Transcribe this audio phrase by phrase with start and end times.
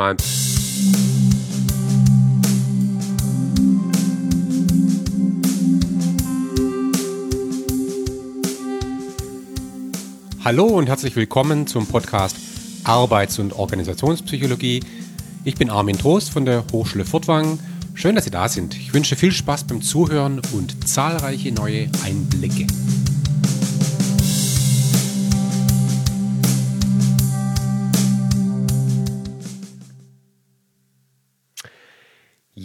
[0.00, 0.16] mal.
[10.42, 12.34] Hallo und herzlich willkommen zum Podcast
[12.84, 14.80] Arbeits- und Organisationspsychologie.
[15.44, 17.58] Ich bin Armin Trost von der Hochschule Furtwangen.
[17.92, 18.74] Schön, dass Sie da sind.
[18.76, 22.66] Ich wünsche viel Spaß beim Zuhören und zahlreiche neue Einblicke.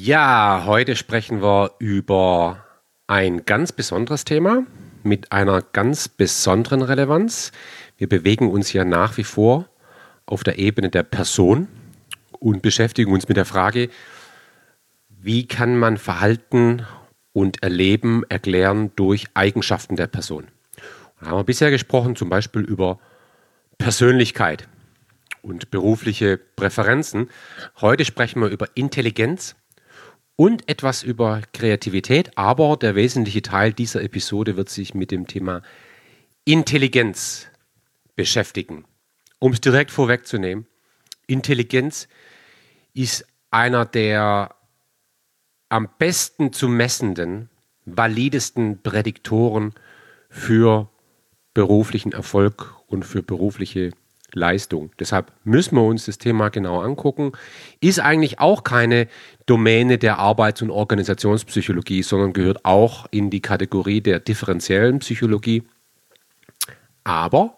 [0.06, 2.64] Ja, heute sprechen wir über
[3.08, 4.64] ein ganz besonderes Thema
[5.02, 7.52] mit einer ganz besonderen Relevanz.
[7.98, 9.68] Wir bewegen uns ja nach wie vor
[10.28, 11.68] auf der Ebene der Person
[12.34, 13.90] und beschäftigen uns mit der Frage,
[15.10, 16.86] wie kann man Verhalten
[17.34, 20.46] und Erleben erklären durch Eigenschaften der Person.
[21.20, 23.00] Da haben wir bisher gesprochen zum Beispiel über
[23.80, 24.68] Persönlichkeit
[25.42, 27.32] und berufliche Präferenzen.
[27.82, 29.56] Heute sprechen wir über Intelligenz
[30.36, 35.62] und etwas über Kreativität, aber der wesentliche Teil dieser Episode wird sich mit dem Thema
[36.44, 37.48] Intelligenz
[38.16, 38.86] beschäftigen.
[39.40, 40.68] Um es direkt vorwegzunehmen,
[41.28, 42.08] Intelligenz
[42.94, 44.56] ist einer der
[45.70, 47.50] am besten zu messenden,
[47.86, 49.74] validesten Prädiktoren
[50.30, 50.90] für
[51.54, 53.92] beruflichen Erfolg und für berufliche
[54.34, 54.92] Leistung.
[55.00, 57.32] Deshalb müssen wir uns das Thema genau angucken.
[57.80, 59.08] Ist eigentlich auch keine
[59.46, 65.64] Domäne der Arbeits- und Organisationspsychologie, sondern gehört auch in die Kategorie der differenziellen Psychologie.
[67.04, 67.58] Aber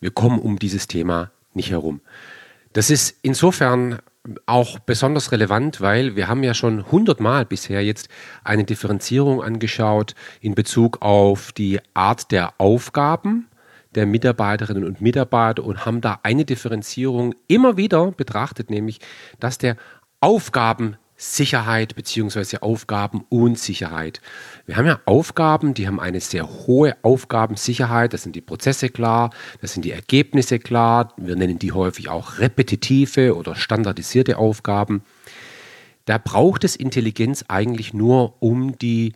[0.00, 2.00] wir kommen um dieses Thema nicht herum.
[2.72, 3.98] Das ist insofern
[4.46, 8.08] auch besonders relevant, weil wir haben ja schon hundertmal bisher jetzt
[8.44, 13.48] eine Differenzierung angeschaut in Bezug auf die Art der Aufgaben,
[13.94, 19.00] der Mitarbeiterinnen und Mitarbeiter und haben da eine Differenzierung immer wieder betrachtet, nämlich
[19.40, 19.76] dass der
[20.20, 22.58] Aufgabensicherheit bzw.
[22.58, 24.20] Aufgabenunsicherheit.
[24.66, 29.30] Wir haben ja Aufgaben, die haben eine sehr hohe Aufgabensicherheit, das sind die Prozesse klar,
[29.60, 35.02] das sind die Ergebnisse klar, wir nennen die häufig auch repetitive oder standardisierte Aufgaben.
[36.04, 39.12] Da braucht es Intelligenz eigentlich nur, um die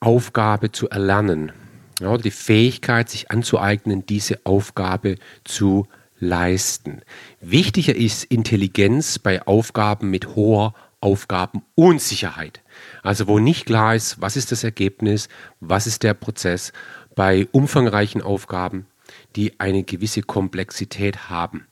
[0.00, 1.52] Aufgabe zu erlernen
[2.00, 5.86] ja, die Fähigkeit, sich anzueignen, diese Aufgabe zu
[6.18, 7.02] leisten.
[7.40, 12.62] Wichtiger ist Intelligenz bei Aufgaben mit hoher Aufgabenunsicherheit.
[13.02, 15.28] Also wo nicht klar ist, was ist das Ergebnis,
[15.60, 16.72] was ist der Prozess
[17.14, 18.86] bei umfangreichen Aufgaben,
[19.36, 21.66] die eine gewisse Komplexität haben.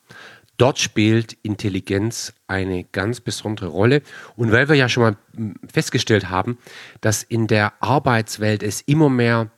[0.58, 4.02] Dort spielt Intelligenz eine ganz besondere Rolle.
[4.36, 5.16] Und weil wir ja schon mal
[5.72, 6.58] festgestellt haben,
[7.00, 9.50] dass in der Arbeitswelt es immer mehr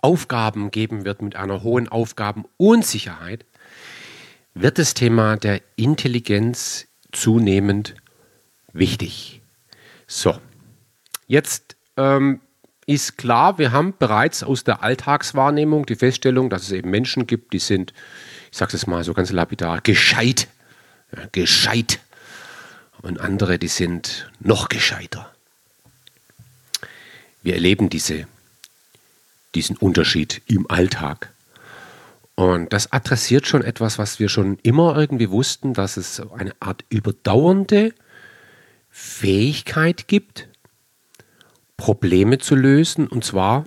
[0.00, 3.44] Aufgaben geben wird mit einer hohen Aufgabenunsicherheit,
[4.54, 7.94] wird das Thema der Intelligenz zunehmend
[8.72, 9.40] wichtig.
[10.06, 10.38] So,
[11.26, 12.40] jetzt ähm,
[12.86, 17.52] ist klar, wir haben bereits aus der Alltagswahrnehmung die Feststellung, dass es eben Menschen gibt,
[17.52, 17.92] die sind,
[18.50, 20.48] ich sage es mal so ganz lapidar, gescheit,
[21.14, 22.00] ja, gescheit.
[23.02, 25.32] Und andere, die sind noch gescheiter.
[27.42, 28.26] Wir erleben diese
[29.54, 31.32] diesen Unterschied im Alltag.
[32.34, 36.84] Und das adressiert schon etwas, was wir schon immer irgendwie wussten, dass es eine Art
[36.88, 37.92] überdauernde
[38.90, 40.48] Fähigkeit gibt,
[41.76, 43.64] Probleme zu lösen, und zwar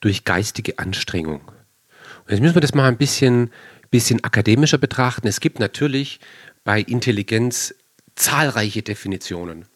[0.00, 1.40] durch geistige Anstrengung.
[1.40, 3.50] Und jetzt müssen wir das mal ein bisschen,
[3.90, 5.26] bisschen akademischer betrachten.
[5.26, 6.20] Es gibt natürlich
[6.64, 7.74] bei Intelligenz
[8.14, 9.66] zahlreiche Definitionen.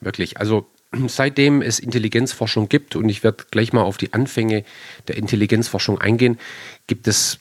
[0.00, 0.38] Wirklich.
[0.38, 0.66] Also
[1.06, 4.64] seitdem es Intelligenzforschung gibt, und ich werde gleich mal auf die Anfänge
[5.08, 6.38] der Intelligenzforschung eingehen,
[6.86, 7.38] gibt es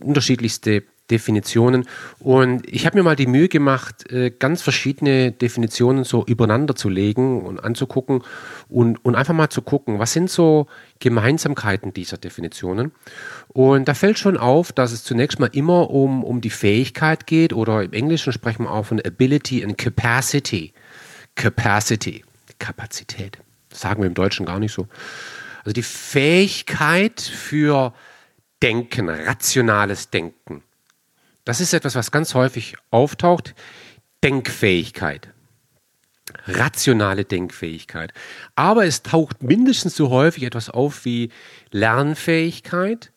[0.00, 1.86] unterschiedlichste Definitionen.
[2.20, 6.88] Und ich habe mir mal die Mühe gemacht, äh, ganz verschiedene Definitionen so übereinander zu
[6.88, 8.22] legen und anzugucken
[8.68, 10.68] und, und einfach mal zu gucken, was sind so
[11.00, 12.92] Gemeinsamkeiten dieser Definitionen.
[13.48, 17.52] Und da fällt schon auf, dass es zunächst mal immer um, um die Fähigkeit geht
[17.52, 20.72] oder im Englischen sprechen wir auch von Ability and Capacity.
[21.34, 22.22] Capacity.
[22.60, 23.38] Kapazität.
[23.68, 24.86] Das sagen wir im Deutschen gar nicht so.
[25.64, 27.92] Also die Fähigkeit für
[28.62, 30.62] Denken, rationales Denken.
[31.44, 33.54] Das ist etwas, was ganz häufig auftaucht.
[34.22, 35.32] Denkfähigkeit.
[36.46, 38.12] Rationale Denkfähigkeit.
[38.54, 41.30] Aber es taucht mindestens so häufig etwas auf wie
[41.72, 43.12] Lernfähigkeit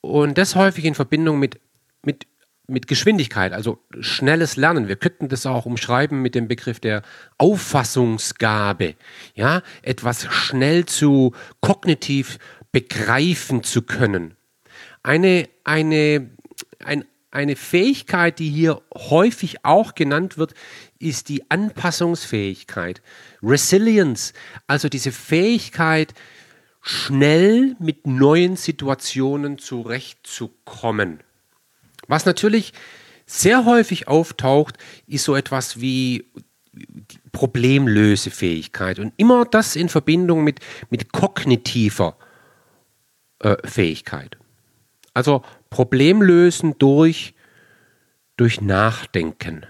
[0.00, 1.60] und das häufig in Verbindung mit,
[2.02, 2.26] mit
[2.66, 4.88] mit Geschwindigkeit, also schnelles Lernen.
[4.88, 7.02] Wir könnten das auch umschreiben mit dem Begriff der
[7.38, 8.94] Auffassungsgabe.
[9.34, 12.38] Ja, etwas schnell zu kognitiv
[12.70, 14.36] begreifen zu können.
[15.02, 16.30] Eine, eine,
[16.84, 20.52] ein eine Fähigkeit, die hier häufig auch genannt wird,
[20.98, 23.00] ist die Anpassungsfähigkeit.
[23.42, 24.34] Resilience,
[24.66, 26.12] also diese Fähigkeit,
[26.82, 31.20] schnell mit neuen Situationen zurechtzukommen.
[32.08, 32.72] Was natürlich
[33.26, 36.26] sehr häufig auftaucht, ist so etwas wie
[37.32, 40.60] Problemlösefähigkeit und immer das in Verbindung mit,
[40.90, 42.16] mit kognitiver
[43.40, 44.38] äh, Fähigkeit.
[45.14, 47.34] Also Problemlösen durch,
[48.36, 49.66] durch Nachdenken.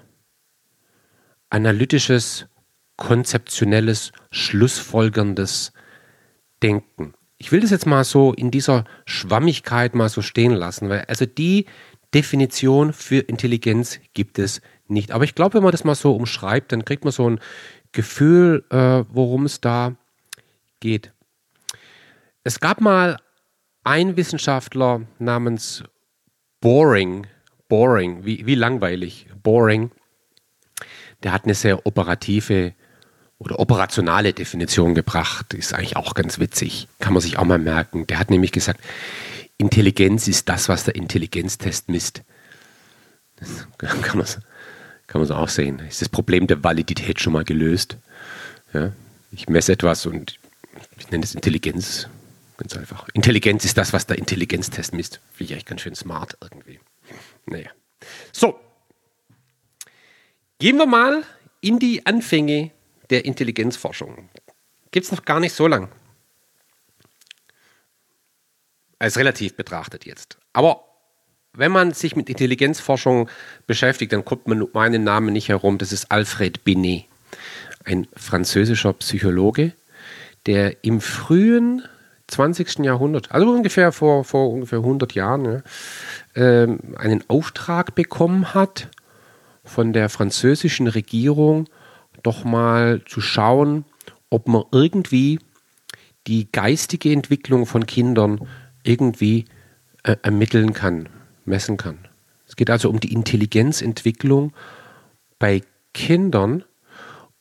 [1.50, 2.46] Analytisches,
[2.96, 5.72] konzeptionelles, schlussfolgerndes
[6.62, 7.14] Denken.
[7.38, 11.26] Ich will das jetzt mal so in dieser Schwammigkeit mal so stehen lassen, weil also
[11.26, 11.66] die
[12.14, 15.12] Definition für Intelligenz gibt es nicht.
[15.12, 17.40] Aber ich glaube, wenn man das mal so umschreibt, dann kriegt man so ein
[17.92, 19.94] Gefühl, äh, worum es da
[20.80, 21.12] geht.
[22.44, 23.18] Es gab mal
[23.84, 25.84] einen Wissenschaftler namens
[26.60, 27.26] Boring,
[27.68, 29.90] Boring, wie, wie langweilig, Boring,
[31.22, 32.74] der hat eine sehr operative
[33.38, 35.54] oder operationale Definition gebracht.
[35.54, 36.88] Ist eigentlich auch ganz witzig.
[37.00, 38.06] Kann man sich auch mal merken.
[38.06, 38.80] Der hat nämlich gesagt,
[39.62, 42.22] Intelligenz ist das, was der Intelligenztest misst.
[43.36, 44.26] Das kann man,
[45.06, 45.78] kann man so auch sehen.
[45.78, 47.96] Ist das Problem der Validität schon mal gelöst?
[48.72, 48.92] Ja?
[49.30, 50.40] Ich messe etwas und
[50.98, 52.08] ich nenne es Intelligenz.
[52.56, 53.08] Ganz einfach.
[53.14, 55.20] Intelligenz ist das, was der Intelligenztest misst.
[55.32, 56.80] Finde ich eigentlich ganz schön smart irgendwie.
[57.46, 57.70] Naja.
[58.32, 58.58] So.
[60.58, 61.22] Gehen wir mal
[61.60, 62.72] in die Anfänge
[63.10, 64.28] der Intelligenzforschung.
[64.90, 65.88] Gibt es noch gar nicht so lang.
[69.02, 70.38] Als relativ betrachtet jetzt.
[70.52, 70.84] Aber
[71.54, 73.28] wenn man sich mit Intelligenzforschung
[73.66, 75.76] beschäftigt, dann kommt man um meinen Namen nicht herum.
[75.78, 77.06] Das ist Alfred Binet,
[77.84, 79.72] ein französischer Psychologe,
[80.46, 81.82] der im frühen
[82.28, 82.78] 20.
[82.84, 85.64] Jahrhundert, also ungefähr vor, vor ungefähr 100 Jahren,
[86.36, 88.88] ja, äh, einen Auftrag bekommen hat
[89.64, 91.68] von der französischen Regierung,
[92.22, 93.84] doch mal zu schauen,
[94.30, 95.40] ob man irgendwie
[96.28, 98.46] die geistige Entwicklung von Kindern
[98.82, 99.46] irgendwie
[100.02, 101.08] äh, ermitteln kann
[101.44, 101.98] messen kann.
[102.46, 104.52] Es geht also um die Intelligenzentwicklung
[105.38, 105.62] bei
[105.94, 106.64] Kindern.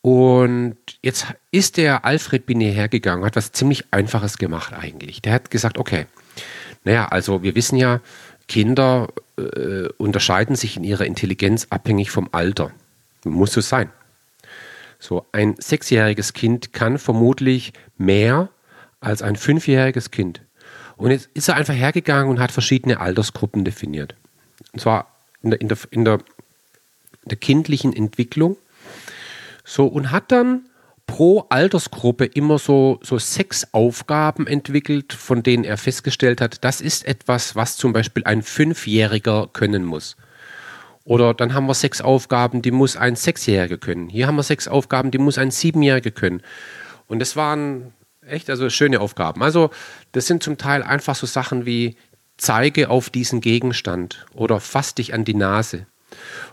[0.02, 5.22] Und jetzt ist der Alfred Binet hergegangen, hat was ziemlich Einfaches gemacht eigentlich.
[5.22, 6.08] Der hat gesagt, okay,
[6.84, 8.02] naja, also wir wissen ja,
[8.48, 12.72] Kinder äh, unterscheiden sich in ihrer Intelligenz abhängig vom Alter.
[13.24, 13.92] Muss so sein.
[14.98, 18.50] So, ein sechsjähriges Kind kann vermutlich mehr
[19.00, 20.42] als ein fünfjähriges Kind.
[21.02, 24.14] Und jetzt ist er einfach hergegangen und hat verschiedene Altersgruppen definiert.
[24.72, 25.08] Und zwar
[25.42, 26.20] in der, in der, in der,
[27.26, 28.56] der kindlichen Entwicklung.
[29.66, 30.68] So, und hat dann
[31.08, 37.08] pro Altersgruppe immer so, so sechs Aufgaben entwickelt, von denen er festgestellt hat, das ist
[37.08, 40.18] etwas, was zum Beispiel ein Fünfjähriger können muss.
[41.04, 44.08] Oder dann haben wir sechs Aufgaben, die muss ein Sechsjähriger können.
[44.08, 46.44] Hier haben wir sechs Aufgaben, die muss ein Siebenjähriger können.
[47.08, 47.92] Und das waren
[48.32, 49.44] Echt, also schöne Aufgaben.
[49.44, 49.72] Also
[50.14, 51.98] das sind zum Teil einfach so Sachen wie
[52.38, 55.86] zeige auf diesen Gegenstand oder fass dich an die Nase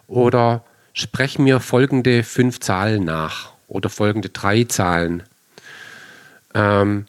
[0.09, 5.23] oder sprech mir folgende fünf Zahlen nach oder folgende drei Zahlen.
[6.53, 7.07] Ähm,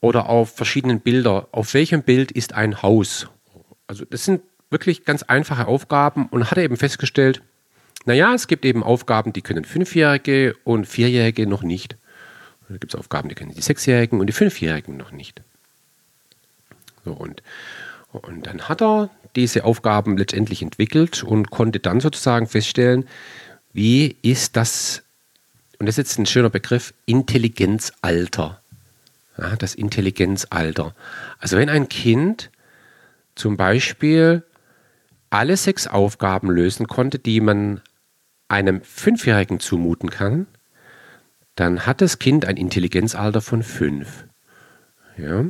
[0.00, 1.46] oder auf verschiedenen Bildern.
[1.52, 3.28] Auf welchem Bild ist ein Haus?
[3.86, 7.42] Also das sind wirklich ganz einfache Aufgaben und hat er eben festgestellt,
[8.06, 11.96] naja, es gibt eben Aufgaben, die können Fünfjährige und Vierjährige noch nicht.
[12.70, 15.42] Da gibt es Aufgaben, die können die Sechsjährigen und die Fünfjährigen noch nicht.
[17.04, 17.42] So, und,
[18.12, 23.08] und dann hat er diese Aufgaben letztendlich entwickelt und konnte dann sozusagen feststellen,
[23.72, 25.02] wie ist das,
[25.80, 28.60] und das ist jetzt ein schöner Begriff, Intelligenzalter.
[29.36, 30.94] Ja, das Intelligenzalter.
[31.40, 32.50] Also wenn ein Kind
[33.34, 34.44] zum Beispiel
[35.30, 37.80] alle sechs Aufgaben lösen konnte, die man
[38.48, 40.46] einem Fünfjährigen zumuten kann,
[41.60, 44.24] dann hat das Kind ein Intelligenzalter von fünf.
[45.18, 45.44] Ja?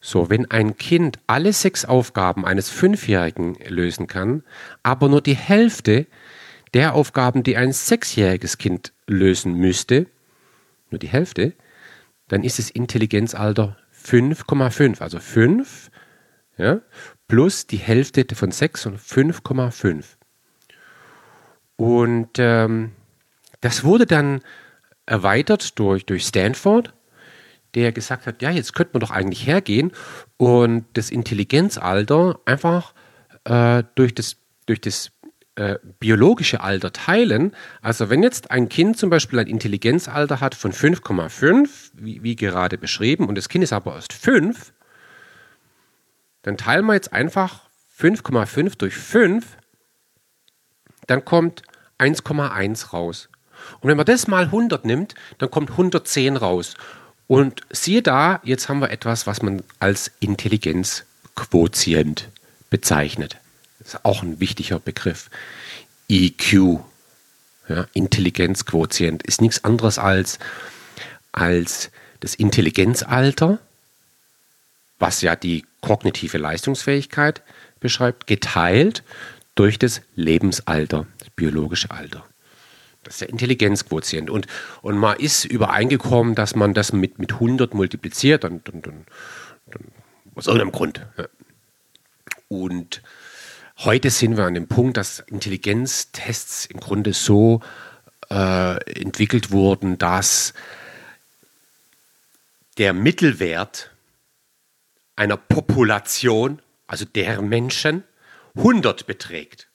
[0.00, 4.44] So, wenn ein Kind alle sechs Aufgaben eines Fünfjährigen lösen kann,
[4.84, 6.06] aber nur die Hälfte
[6.72, 10.06] der Aufgaben, die ein sechsjähriges Kind lösen müsste,
[10.90, 11.54] nur die Hälfte,
[12.28, 15.00] dann ist das Intelligenzalter 5,5.
[15.00, 15.90] Also 5
[16.58, 16.80] ja,
[17.26, 20.04] plus die Hälfte von 6 und 5,5.
[21.74, 22.92] Und ähm,
[23.60, 24.42] das wurde dann
[25.06, 26.94] erweitert durch, durch Stanford,
[27.74, 29.92] der gesagt hat, ja, jetzt könnte man doch eigentlich hergehen
[30.36, 32.94] und das Intelligenzalter einfach
[33.44, 35.10] äh, durch das, durch das
[35.56, 37.54] äh, biologische Alter teilen.
[37.80, 42.78] Also wenn jetzt ein Kind zum Beispiel ein Intelligenzalter hat von 5,5, wie, wie gerade
[42.78, 44.72] beschrieben, und das Kind ist aber erst 5,
[46.42, 47.68] dann teilen wir jetzt einfach
[47.98, 49.58] 5,5 durch 5,
[51.06, 51.62] dann kommt
[51.98, 53.28] 1,1 raus.
[53.80, 56.74] Und wenn man das mal 100 nimmt, dann kommt 110 raus.
[57.26, 62.28] Und siehe da, jetzt haben wir etwas, was man als Intelligenzquotient
[62.68, 63.38] bezeichnet.
[63.78, 65.30] Das ist auch ein wichtiger Begriff.
[66.08, 66.80] EQ,
[67.68, 70.38] ja, Intelligenzquotient, ist nichts anderes als,
[71.32, 71.90] als
[72.20, 73.58] das Intelligenzalter,
[74.98, 77.42] was ja die kognitive Leistungsfähigkeit
[77.80, 79.02] beschreibt, geteilt
[79.54, 82.24] durch das Lebensalter, das biologische Alter.
[83.04, 84.30] Das ist der Intelligenzquotient.
[84.30, 84.46] Und,
[84.82, 89.06] und man ist übereingekommen, dass man das mit, mit 100 multipliziert, dann, dann, dann,
[89.70, 89.82] dann
[90.34, 91.06] aus irgendeinem Grund.
[92.48, 93.02] Und
[93.78, 97.60] heute sind wir an dem Punkt, dass Intelligenztests im Grunde so
[98.30, 100.54] äh, entwickelt wurden, dass
[102.78, 103.90] der Mittelwert
[105.16, 108.04] einer Population, also der Menschen,
[108.56, 109.68] 100 beträgt.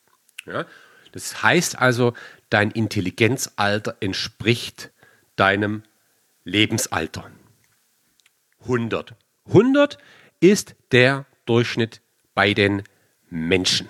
[0.45, 0.65] Ja?
[1.11, 2.13] Das heißt also,
[2.49, 4.91] dein Intelligenzalter entspricht
[5.35, 5.83] deinem
[6.43, 7.29] Lebensalter.
[8.61, 9.15] 100.
[9.47, 9.97] 100
[10.39, 12.01] ist der Durchschnitt
[12.33, 12.83] bei den
[13.29, 13.87] Menschen.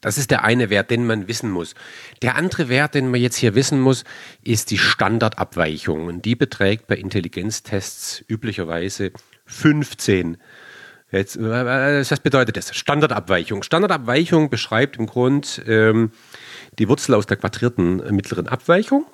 [0.00, 1.74] Das ist der eine Wert, den man wissen muss.
[2.22, 4.04] Der andere Wert, den man jetzt hier wissen muss,
[4.42, 6.06] ist die Standardabweichung.
[6.06, 9.12] Und die beträgt bei Intelligenztests üblicherweise
[9.46, 10.36] 15
[11.16, 12.74] Jetzt, was bedeutet das?
[12.74, 13.62] Standardabweichung.
[13.62, 16.12] Standardabweichung beschreibt im Grund ähm,
[16.78, 19.06] die Wurzel aus der quadrierten mittleren Abweichung.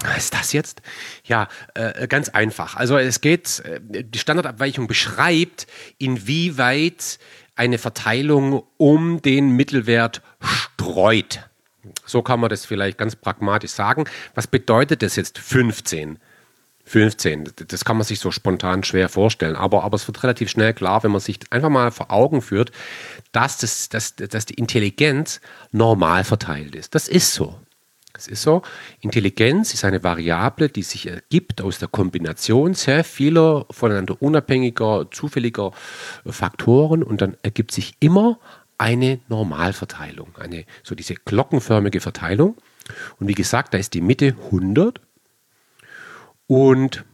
[0.00, 0.80] Was ist das jetzt?
[1.24, 2.76] Ja, äh, ganz einfach.
[2.76, 5.66] Also es geht, äh, die Standardabweichung beschreibt,
[5.98, 7.18] inwieweit
[7.56, 11.48] eine Verteilung um den Mittelwert streut.
[12.04, 14.04] So kann man das vielleicht ganz pragmatisch sagen.
[14.34, 16.18] Was bedeutet das jetzt 15?
[16.88, 17.52] 15.
[17.68, 19.56] Das kann man sich so spontan schwer vorstellen.
[19.56, 22.72] Aber, aber es wird relativ schnell klar, wenn man sich einfach mal vor Augen führt,
[23.32, 25.40] dass, das, dass, dass die Intelligenz
[25.70, 26.94] normal verteilt ist.
[26.94, 27.58] Das ist so.
[28.18, 28.62] Das ist so.
[29.00, 35.70] Intelligenz ist eine Variable, die sich ergibt aus der Kombination sehr vieler voneinander unabhängiger, zufälliger
[36.26, 38.40] Faktoren und dann ergibt sich immer
[38.76, 42.56] eine Normalverteilung, eine so diese glockenförmige Verteilung.
[43.20, 45.00] Und wie gesagt, da ist die Mitte 100
[46.48, 47.04] und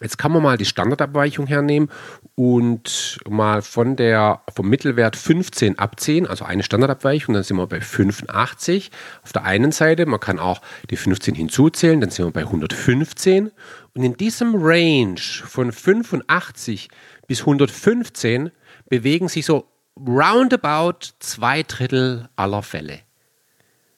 [0.00, 1.90] jetzt kann man mal die Standardabweichung hernehmen
[2.36, 7.80] und mal von der, vom Mittelwert 15 abziehen, also eine Standardabweichung, dann sind wir bei
[7.80, 8.90] 85
[9.22, 10.06] auf der einen Seite.
[10.06, 13.50] Man kann auch die 15 hinzuzählen, dann sind wir bei 115.
[13.94, 16.88] Und in diesem Range von 85
[17.26, 18.50] bis 115
[18.88, 23.00] bewegen sich so roundabout zwei Drittel aller Fälle.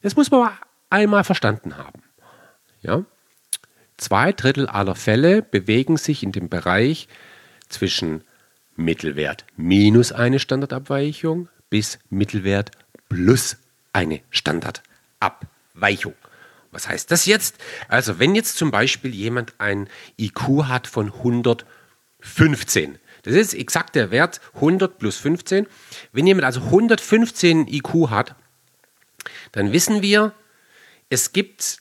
[0.02, 0.50] Das muss man
[0.90, 2.02] einmal verstanden haben.
[2.80, 3.04] Ja?
[3.96, 7.08] Zwei Drittel aller Fälle bewegen sich in dem Bereich
[7.68, 8.22] zwischen
[8.76, 12.72] Mittelwert minus eine Standardabweichung bis Mittelwert
[13.08, 13.56] plus
[13.92, 16.14] eine Standardabweichung.
[16.70, 17.56] Was heißt das jetzt?
[17.88, 19.88] Also wenn jetzt zum Beispiel jemand ein
[20.18, 25.66] IQ hat von 115, das ist exakt der Wert 100 plus 15.
[26.12, 28.34] Wenn jemand also 115 IQ hat,
[29.52, 30.34] dann wissen wir,
[31.08, 31.78] es gibt,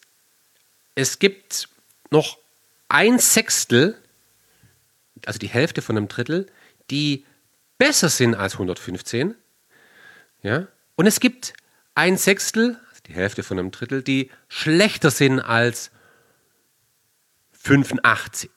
[0.95, 1.67] es gibt
[2.15, 2.37] noch
[2.87, 3.95] ein Sechstel,
[5.25, 6.47] also die Hälfte von einem Drittel,
[6.89, 7.25] die
[7.77, 9.35] besser sind als 115.
[10.41, 10.67] Ja?
[10.95, 11.53] Und es gibt
[11.93, 15.91] ein Sechstel, also die Hälfte von einem Drittel, die schlechter sind als
[17.51, 18.49] 85.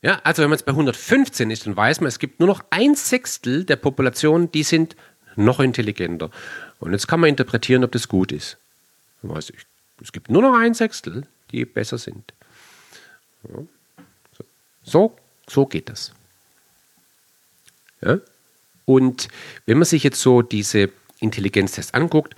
[0.00, 2.64] Ja, also wenn man jetzt bei 115 ist, dann weiß man, es gibt nur noch
[2.70, 4.94] ein Sechstel der Population, die sind
[5.34, 6.30] noch intelligenter.
[6.78, 8.58] Und jetzt kann man interpretieren, ob das gut ist.
[9.22, 9.66] weiß ich,
[10.00, 12.32] es gibt nur noch ein Sechstel, die besser sind.
[14.82, 15.16] So,
[15.48, 16.12] so geht das.
[18.00, 18.18] Ja?
[18.84, 19.28] Und
[19.66, 20.90] wenn man sich jetzt so diese
[21.20, 22.34] Intelligenztests anguckt,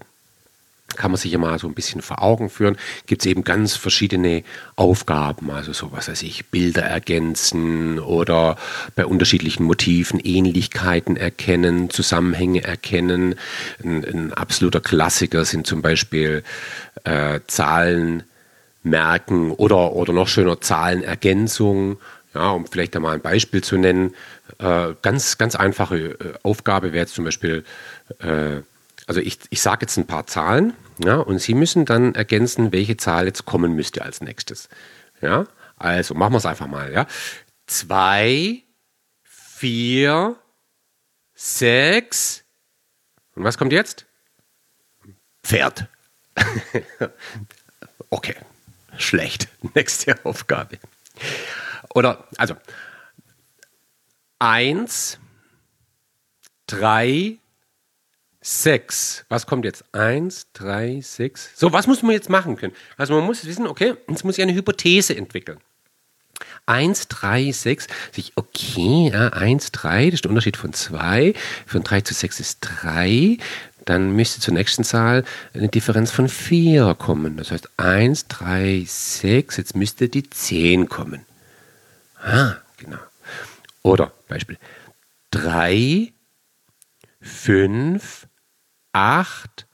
[0.96, 2.76] kann man sich ja mal so ein bisschen vor Augen führen,
[3.06, 4.42] gibt es eben ganz verschiedene
[4.76, 8.56] Aufgaben, also so was weiß ich, Bilder ergänzen oder
[8.96, 13.36] bei unterschiedlichen Motiven Ähnlichkeiten erkennen, Zusammenhänge erkennen.
[13.84, 16.42] Ein, ein absoluter Klassiker sind zum Beispiel
[17.04, 18.24] äh, Zahlen
[18.82, 21.98] merken oder, oder noch schöner Zahlenergänzung.
[22.34, 24.14] Ja, um vielleicht einmal ein Beispiel zu nennen,
[24.58, 27.64] äh, ganz, ganz einfache äh, Aufgabe wäre jetzt zum Beispiel,
[28.20, 28.60] äh,
[29.08, 32.96] also ich, ich sage jetzt ein paar Zahlen, ja, und Sie müssen dann ergänzen, welche
[32.96, 34.68] Zahl jetzt kommen müsste als nächstes.
[35.20, 35.46] Ja,
[35.76, 37.06] also machen wir es einfach mal, ja.
[37.66, 38.62] Zwei,
[39.24, 40.36] vier,
[41.34, 42.44] sechs,
[43.34, 44.06] und was kommt jetzt?
[45.42, 45.86] Pferd.
[48.10, 48.36] okay,
[49.00, 49.48] schlecht.
[49.74, 50.78] Nächste Aufgabe.
[51.94, 52.54] Oder, also,
[54.38, 55.18] eins,
[56.66, 57.38] drei,
[58.42, 59.26] 6.
[59.28, 59.84] Was kommt jetzt?
[59.94, 61.52] 1, 3, 6.
[61.54, 62.74] So, was muss man jetzt machen können?
[62.96, 65.58] Also man muss wissen, okay, jetzt muss ich eine Hypothese entwickeln.
[66.64, 67.86] 1, 3, 6.
[68.16, 71.34] Ich, okay, ja, 1, 3, das ist der Unterschied von 2.
[71.66, 73.36] Von 3 zu 6 ist 3.
[73.90, 77.36] Dann müsste zur nächsten Zahl eine Differenz von 4 kommen.
[77.36, 79.56] Das heißt 1, 3, 6.
[79.56, 81.26] Jetzt müsste die 10 kommen.
[82.22, 83.00] Ah, genau.
[83.82, 84.58] Oder Beispiel
[85.32, 86.12] 3,
[87.20, 88.28] 5,
[88.92, 89.66] 8,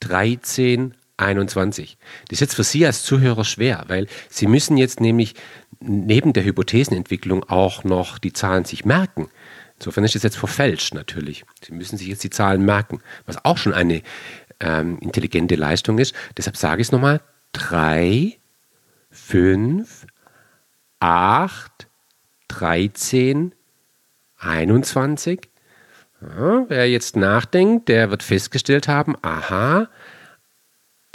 [0.00, 1.96] 13, 21.
[2.28, 5.36] Das ist jetzt für Sie als Zuhörer schwer, weil Sie müssen jetzt nämlich
[5.80, 9.30] neben der Hypothesenentwicklung auch noch die Zahlen sich merken.
[9.84, 11.44] Insofern ist das jetzt verfälscht natürlich.
[11.62, 14.00] Sie müssen sich jetzt die Zahlen merken, was auch schon eine
[14.58, 16.14] ähm, intelligente Leistung ist.
[16.38, 17.20] Deshalb sage ich es nochmal.
[17.52, 18.38] 3,
[19.10, 20.06] 5,
[21.00, 21.86] 8,
[22.48, 23.54] 13,
[24.38, 25.50] 21.
[26.22, 29.90] Ja, wer jetzt nachdenkt, der wird festgestellt haben, aha,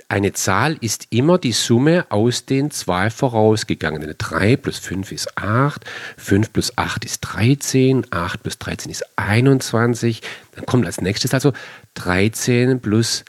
[0.09, 4.15] eine Zahl ist immer die Summe aus den zwei vorausgegangenen.
[4.17, 5.85] 3 plus 5 ist 8,
[6.17, 10.23] 5 plus 8 ist 13, 8 plus 13 ist 21.
[10.55, 11.53] Dann kommt als nächstes also
[11.93, 13.23] 13 plus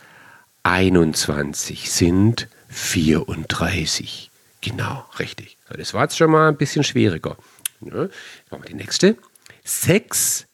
[0.62, 4.30] 21 sind 34.
[4.62, 5.58] Genau, richtig.
[5.68, 7.36] Das war jetzt schon mal ein bisschen schwieriger.
[7.82, 8.08] Ja,
[8.50, 9.18] machen wir die nächste.
[9.64, 10.46] 6,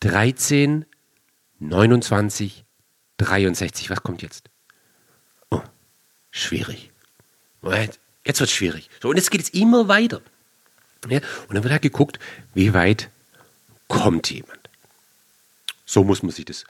[0.00, 0.84] 13,
[1.60, 2.66] 29,
[3.16, 3.88] 63.
[3.88, 4.50] Was kommt jetzt?
[6.40, 6.90] Schwierig.
[7.62, 8.90] Jetzt wird es schwierig.
[9.02, 10.20] So, und jetzt geht es immer weiter.
[11.08, 11.18] Ja,
[11.48, 12.18] und dann wird halt geguckt,
[12.54, 13.08] wie weit
[13.88, 14.68] kommt jemand.
[15.86, 16.64] So muss man sich das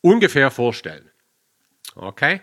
[0.00, 1.08] ungefähr vorstellen.
[1.94, 2.40] Okay?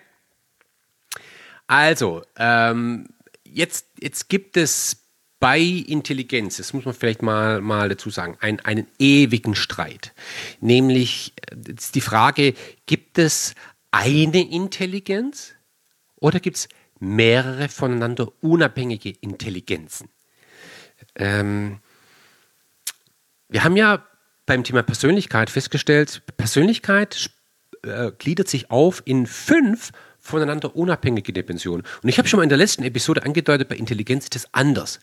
[1.67, 3.09] Also, ähm,
[3.43, 5.03] jetzt, jetzt gibt es
[5.39, 10.13] bei Intelligenz, das muss man vielleicht mal, mal dazu sagen, ein, einen ewigen Streit.
[10.61, 12.53] Nämlich äh, die Frage,
[12.85, 13.53] gibt es
[13.91, 15.53] eine Intelligenz
[16.19, 16.69] oder gibt es
[16.99, 20.09] mehrere voneinander unabhängige Intelligenzen?
[21.15, 21.79] Ähm,
[23.49, 24.05] wir haben ja
[24.45, 27.29] beim Thema Persönlichkeit festgestellt, Persönlichkeit
[27.83, 31.85] äh, gliedert sich auf in fünf voneinander unabhängige Dimensionen.
[32.03, 34.99] Und ich habe schon mal in der letzten Episode angedeutet, bei Intelligenz ist das anders.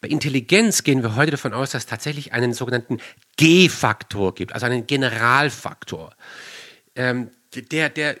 [0.00, 2.98] Bei Intelligenz gehen wir heute davon aus, dass es tatsächlich einen sogenannten
[3.36, 6.14] G-Faktor gibt, also einen Generalfaktor,
[6.94, 8.16] ähm, der, der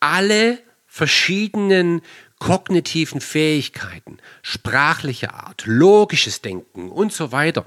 [0.00, 0.58] alle
[0.92, 2.02] verschiedenen
[2.38, 7.64] kognitiven Fähigkeiten, sprachliche Art, logisches Denken und so weiter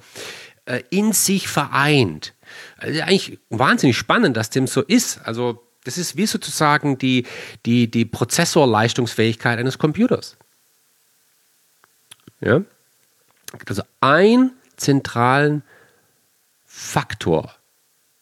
[0.66, 2.34] äh, in sich vereint.
[2.78, 5.22] Also eigentlich wahnsinnig spannend, dass dem so ist.
[5.26, 7.26] Also das ist wie sozusagen die,
[7.66, 10.38] die, die Prozessorleistungsfähigkeit eines Computers.
[12.42, 12.62] Ja?
[13.66, 15.64] Also einen zentralen
[16.64, 17.56] Faktor.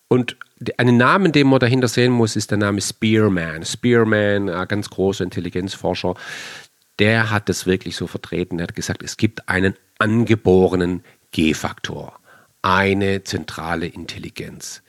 [0.07, 0.37] Und
[0.77, 3.65] einen Namen, den man dahinter sehen muss, ist der Name Spearman.
[3.65, 6.15] Spearman, ein ganz großer Intelligenzforscher,
[6.99, 8.59] der hat das wirklich so vertreten.
[8.59, 12.19] Er hat gesagt, es gibt einen angeborenen G-Faktor,
[12.61, 14.83] eine zentrale Intelligenz.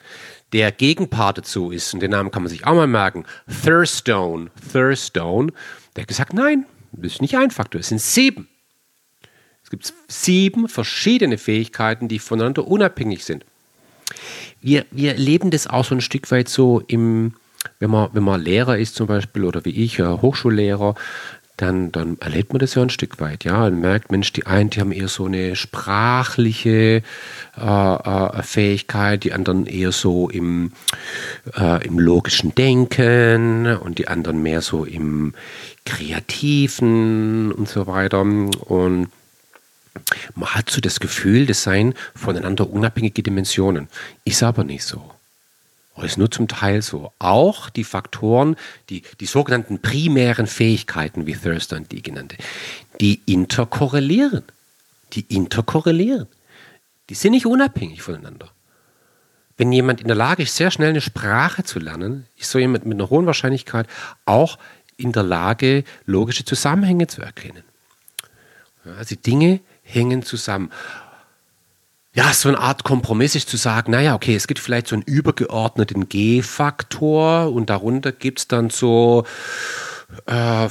[0.53, 3.25] Der Gegenpart dazu ist, und den Namen kann man sich auch mal merken,
[3.65, 4.51] Thurstone.
[4.73, 5.53] Thurstone,
[5.97, 8.49] der hat gesagt, nein, das ist nicht ein Faktor, es sind sieben.
[9.63, 13.47] Es gibt sieben verschiedene Fähigkeiten, die voneinander unabhängig sind
[14.65, 17.35] wir, wir leben das auch so ein Stück weit so im,
[17.79, 20.95] wenn man, wenn man Lehrer ist zum Beispiel oder wie ich, Hochschullehrer,
[21.57, 24.71] dann, dann erlebt man das ja ein Stück weit, ja, und merkt, Mensch, die einen,
[24.71, 27.03] die haben eher so eine sprachliche
[27.57, 30.73] äh, äh, Fähigkeit, die anderen eher so im,
[31.57, 35.35] äh, im logischen Denken und die anderen mehr so im
[35.85, 38.23] kreativen und so weiter.
[38.23, 39.09] Und
[40.35, 43.89] man hat so das Gefühl, das seien voneinander unabhängige Dimensionen.
[44.25, 45.11] Ist aber nicht so.
[45.95, 47.13] Oder ist nur zum Teil so.
[47.19, 48.57] Auch die Faktoren,
[48.91, 52.37] die, die sogenannten primären Fähigkeiten, wie Thurston die genannte,
[53.01, 54.43] die interkorrelieren.
[55.13, 56.27] Die interkorrelieren.
[57.09, 58.51] Die sind nicht unabhängig voneinander.
[59.57, 62.87] Wenn jemand in der Lage ist, sehr schnell eine Sprache zu lernen, ist so jemand
[62.87, 63.87] mit einer hohen Wahrscheinlichkeit
[64.25, 64.59] auch
[64.97, 67.63] in der Lage, logische Zusammenhänge zu erkennen.
[68.99, 70.71] Also Dinge hängen zusammen.
[72.17, 75.03] Ja, so eine Art Kompromiss ist zu sagen, naja, okay, es gibt vielleicht so einen
[75.03, 79.25] übergeordneten G-Faktor und darunter gibt es dann so,
[80.27, 80.69] äh,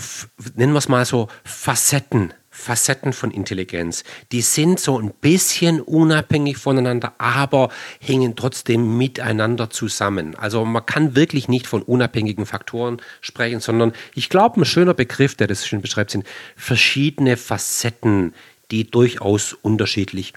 [0.55, 4.05] nennen wir es mal so, Facetten, Facetten von Intelligenz.
[4.31, 7.67] Die sind so ein bisschen unabhängig voneinander, aber
[7.99, 10.35] hängen trotzdem miteinander zusammen.
[10.35, 15.35] Also man kann wirklich nicht von unabhängigen Faktoren sprechen, sondern ich glaube, ein schöner Begriff,
[15.35, 18.33] der das schön beschreibt, sind verschiedene Facetten
[18.73, 20.33] die durchaus unterschiedlich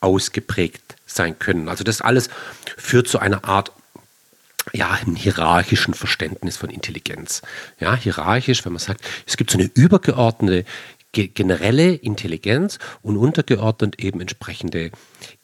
[0.00, 1.70] ausgeprägt sein können.
[1.70, 2.28] Also das alles
[2.76, 3.72] führt zu einer Art
[4.74, 7.40] ja, einem hierarchischen Verständnis von Intelligenz.
[7.80, 10.66] Ja, hierarchisch, wenn man sagt, es gibt so eine übergeordnete
[11.12, 14.92] generelle Intelligenz und untergeordnet eben entsprechende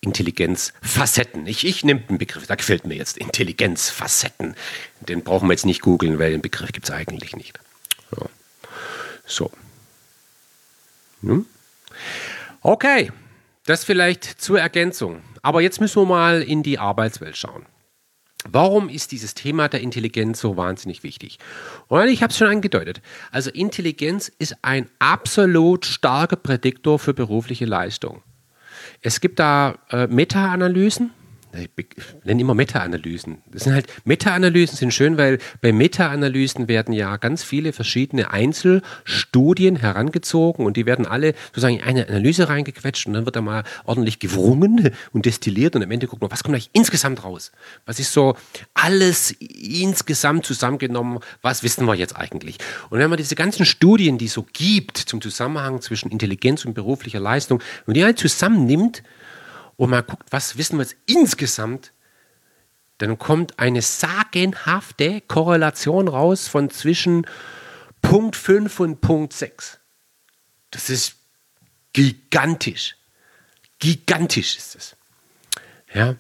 [0.02, 1.46] Intelligenzfacetten.
[1.46, 4.54] Ich, ich nehme den Begriff, da gefällt mir jetzt Intelligenzfacetten.
[5.00, 7.58] Den brauchen wir jetzt nicht googeln, weil den Begriff gibt es eigentlich nicht.
[8.14, 8.26] Ja.
[9.24, 9.50] So.
[11.22, 11.46] Hm?
[12.66, 13.12] Okay,
[13.66, 15.20] das vielleicht zur Ergänzung.
[15.42, 17.66] Aber jetzt müssen wir mal in die Arbeitswelt schauen.
[18.48, 21.38] Warum ist dieses Thema der Intelligenz so wahnsinnig wichtig?
[21.88, 23.02] Und ich habe es schon angedeutet.
[23.30, 28.22] Also Intelligenz ist ein absolut starker Prädiktor für berufliche Leistung.
[29.02, 31.12] Es gibt da äh, Meta-Analysen,
[31.76, 31.86] ich
[32.24, 33.38] nenne immer Meta-Analysen.
[33.50, 39.76] Das sind halt, Meta-Analysen sind schön, weil bei Meta-Analysen werden ja ganz viele verschiedene Einzelstudien
[39.76, 43.64] herangezogen und die werden alle sozusagen in eine Analyse reingequetscht und dann wird da mal
[43.84, 47.52] ordentlich gewrungen und destilliert und am Ende guckt man, was kommt eigentlich insgesamt raus?
[47.86, 48.36] Was ist so
[48.74, 51.20] alles insgesamt zusammengenommen?
[51.42, 52.58] Was wissen wir jetzt eigentlich?
[52.90, 56.74] Und wenn man diese ganzen Studien, die es so gibt zum Zusammenhang zwischen Intelligenz und
[56.74, 59.02] beruflicher Leistung, wenn die halt zusammennimmt,
[59.76, 61.92] und mal guckt, was wissen wir jetzt insgesamt,
[62.98, 67.26] dann kommt eine sagenhafte Korrelation raus von zwischen
[68.02, 69.80] Punkt 5 und Punkt 6.
[70.70, 71.16] Das ist
[71.92, 72.96] gigantisch.
[73.78, 74.96] Gigantisch ist es.
[75.92, 76.16] Ja.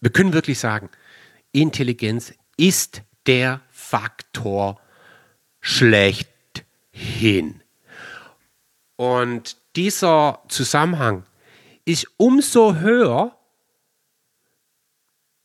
[0.00, 0.90] Wir können wirklich sagen,
[1.52, 4.80] Intelligenz ist der Faktor
[5.60, 7.62] schlechthin.
[8.96, 11.24] Und dieser Zusammenhang
[11.88, 13.34] ist umso höher,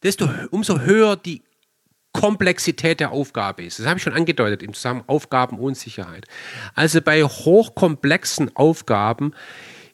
[0.03, 1.41] desto umso höher die
[2.11, 3.79] Komplexität der Aufgabe ist.
[3.79, 6.27] Das habe ich schon angedeutet im Zusammenhang Aufgabenunsicherheit.
[6.75, 9.33] Also bei hochkomplexen Aufgaben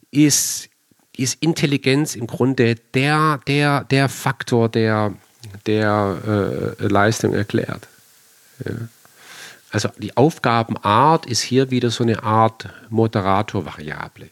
[0.10, 0.70] ist,
[1.16, 5.14] ist Intelligenz im Grunde der, der, der Faktor, der,
[5.68, 7.88] der äh, Leistung erklärt.
[8.66, 8.74] Ja.
[9.70, 14.32] Also die Aufgabenart ist hier wieder so eine Art Moderatorvariable.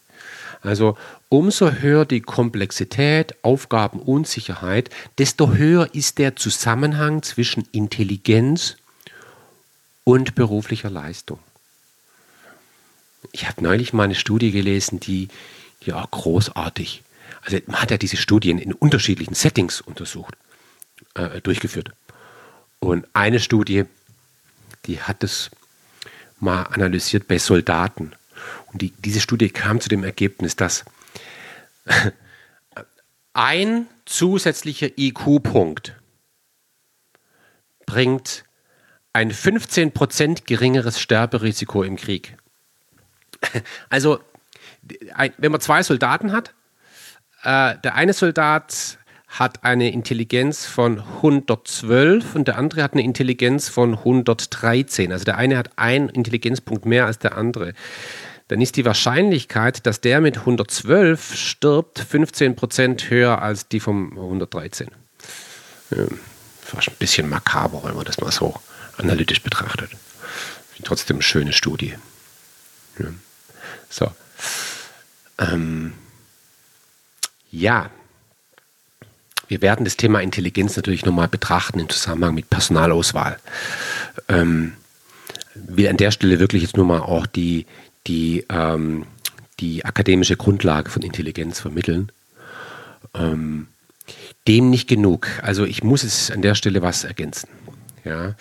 [0.62, 0.98] Also
[1.30, 8.78] umso höher die Komplexität, Aufgabenunsicherheit, desto höher ist der Zusammenhang zwischen Intelligenz
[10.04, 11.40] und beruflicher Leistung.
[13.32, 15.28] Ich habe neulich mal eine Studie gelesen, die
[15.82, 17.04] ja großartig.
[17.42, 20.36] Also man hat ja diese Studien in unterschiedlichen Settings untersucht,
[21.14, 21.92] äh, durchgeführt.
[22.80, 23.86] Und eine Studie,
[24.86, 25.50] die hat es
[26.40, 28.14] mal analysiert bei Soldaten.
[28.72, 30.86] Und die, diese Studie kam zu dem Ergebnis, dass
[33.34, 35.96] ein zusätzlicher IQ-Punkt
[37.86, 38.44] bringt
[39.14, 42.38] ein 15% geringeres Sterberisiko im Krieg.
[43.90, 44.20] Also,
[45.38, 46.54] wenn man zwei Soldaten hat,
[47.44, 53.70] äh, der eine Soldat hat eine Intelligenz von 112 und der andere hat eine Intelligenz
[53.70, 55.12] von 113.
[55.12, 57.74] Also der eine hat einen Intelligenzpunkt mehr als der andere
[58.48, 64.90] dann ist die Wahrscheinlichkeit, dass der mit 112 stirbt, 15% höher als die vom 113.
[65.92, 66.06] Ja,
[66.62, 68.56] fast ein bisschen makaber, wenn man das mal so
[68.98, 69.92] analytisch betrachtet.
[70.84, 71.96] Trotzdem eine schöne Studie.
[73.00, 73.08] Ja.
[73.90, 74.12] So.
[75.40, 75.94] Ähm,
[77.52, 77.90] ja,
[79.48, 83.40] wir werden das Thema Intelligenz natürlich nochmal betrachten im Zusammenhang mit Personalauswahl.
[84.28, 84.74] Ähm,
[85.56, 87.66] will an der Stelle wirklich jetzt nur mal auch die,
[88.08, 89.06] die ähm,
[89.60, 92.12] die akademische Grundlage von Intelligenz vermitteln.
[93.14, 93.68] Ähm,
[94.48, 95.28] dem nicht genug.
[95.42, 97.50] Also ich muss es an der Stelle was ergänzen.
[98.04, 98.36] Ja,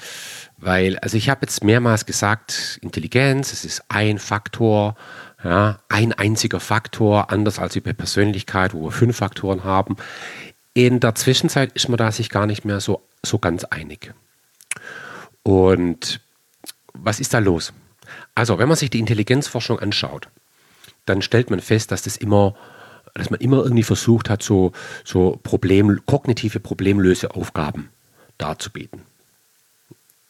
[0.59, 4.96] weil, also ich habe jetzt mehrmals gesagt, Intelligenz, es ist ein Faktor,
[5.42, 9.96] ja, ein einziger Faktor, anders als bei Persönlichkeit, wo wir fünf Faktoren haben.
[10.72, 14.14] In der Zwischenzeit ist man da sich gar nicht mehr so, so ganz einig.
[15.42, 16.20] Und
[16.92, 17.72] was ist da los?
[18.35, 20.29] Also, wenn man sich die Intelligenzforschung anschaut,
[21.07, 22.55] dann stellt man fest, dass das immer,
[23.14, 24.73] dass man immer irgendwie versucht hat, so,
[25.05, 27.88] so Problem, kognitive Problemlöseaufgaben
[28.38, 29.03] darzubieten.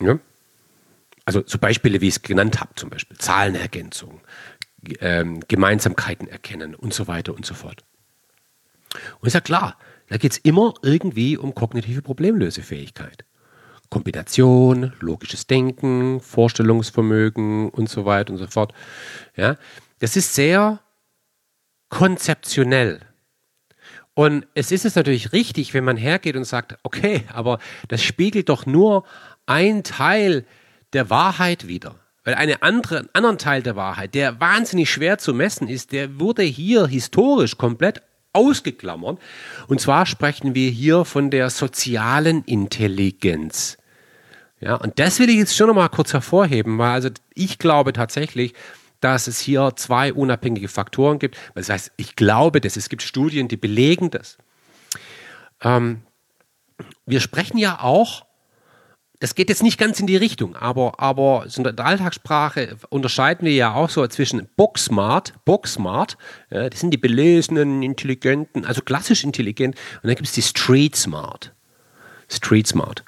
[0.01, 0.19] Ja?
[1.25, 4.21] Also so Beispiele, wie ich es genannt habe, zum Beispiel Zahlenergänzung,
[5.01, 7.83] ähm, Gemeinsamkeiten erkennen und so weiter und so fort.
[9.21, 9.77] Und ist ja klar,
[10.09, 13.25] da geht es immer irgendwie um kognitive Problemlösefähigkeit.
[13.91, 18.73] Kombination, logisches Denken, Vorstellungsvermögen und so weiter und so fort.
[19.37, 19.57] Ja,
[19.99, 20.81] das ist sehr
[21.89, 23.01] konzeptionell.
[24.15, 28.49] Und es ist es natürlich richtig, wenn man hergeht und sagt, okay, aber das spiegelt
[28.49, 29.05] doch nur
[29.45, 30.47] ein Teil
[30.95, 31.97] der Wahrheit wider.
[32.25, 36.19] Weil eine andere, einen anderen Teil der Wahrheit, der wahnsinnig schwer zu messen ist, der
[36.19, 38.03] wurde hier historisch komplett
[38.37, 39.19] ausgeklammert.
[39.67, 43.79] Und zwar sprechen wir hier von der sozialen Intelligenz.
[44.61, 47.93] Ja, und das will ich jetzt schon noch mal kurz hervorheben, weil also ich glaube
[47.93, 48.55] tatsächlich,
[49.01, 51.37] dass es hier zwei unabhängige Faktoren gibt.
[51.55, 52.77] Das heißt, ich glaube das.
[52.77, 54.39] Es gibt Studien, die belegen das.
[55.63, 56.03] Ähm,
[57.05, 58.26] wir sprechen ja auch
[59.21, 63.55] das geht jetzt nicht ganz in die Richtung, aber, aber in der Alltagssprache unterscheiden wir
[63.55, 66.19] ja auch so zwischen Boxsmart, Boxsmart,
[66.51, 70.97] ja, das sind die belesenen, intelligenten, also klassisch intelligent, und dann gibt es die Street
[70.97, 71.53] Smart.
[72.29, 73.05] Street Smart.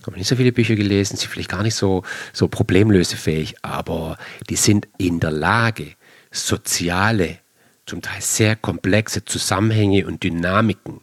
[0.00, 4.16] Ich habe nicht so viele Bücher gelesen, sind vielleicht gar nicht so, so problemlösefähig, aber
[4.48, 5.94] die sind in der Lage,
[6.30, 7.38] soziale,
[7.86, 11.00] zum Teil sehr komplexe Zusammenhänge und Dynamiken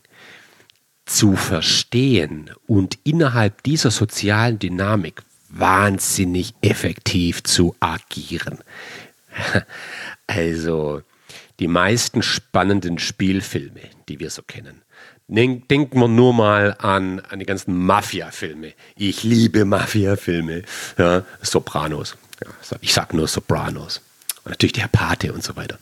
[1.16, 8.60] zu verstehen und innerhalb dieser sozialen Dynamik wahnsinnig effektiv zu agieren.
[10.26, 11.02] Also
[11.60, 14.82] die meisten spannenden Spielfilme, die wir so kennen.
[15.28, 18.74] Denken wir nur mal an, an die ganzen Mafia-Filme.
[18.96, 20.64] Ich liebe Mafia-Filme.
[20.98, 22.16] Ja, Sopranos.
[22.42, 22.50] Ja,
[22.80, 24.02] ich sag nur Sopranos.
[24.46, 25.78] Und natürlich der Pate und so weiter.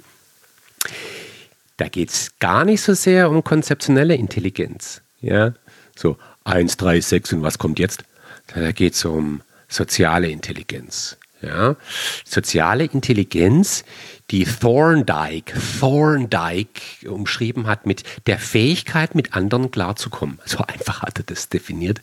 [1.78, 5.53] Da geht es gar nicht so sehr um konzeptionelle Intelligenz, ja,
[5.95, 8.03] so 1, 3, 6 und was kommt jetzt?
[8.53, 11.17] Da geht es um soziale Intelligenz.
[11.41, 11.75] Ja,
[12.23, 13.84] soziale Intelligenz,
[14.29, 20.38] die Thorndike, Thorndike umschrieben hat mit der Fähigkeit, mit anderen klarzukommen.
[20.45, 22.01] So einfach hat er das definiert.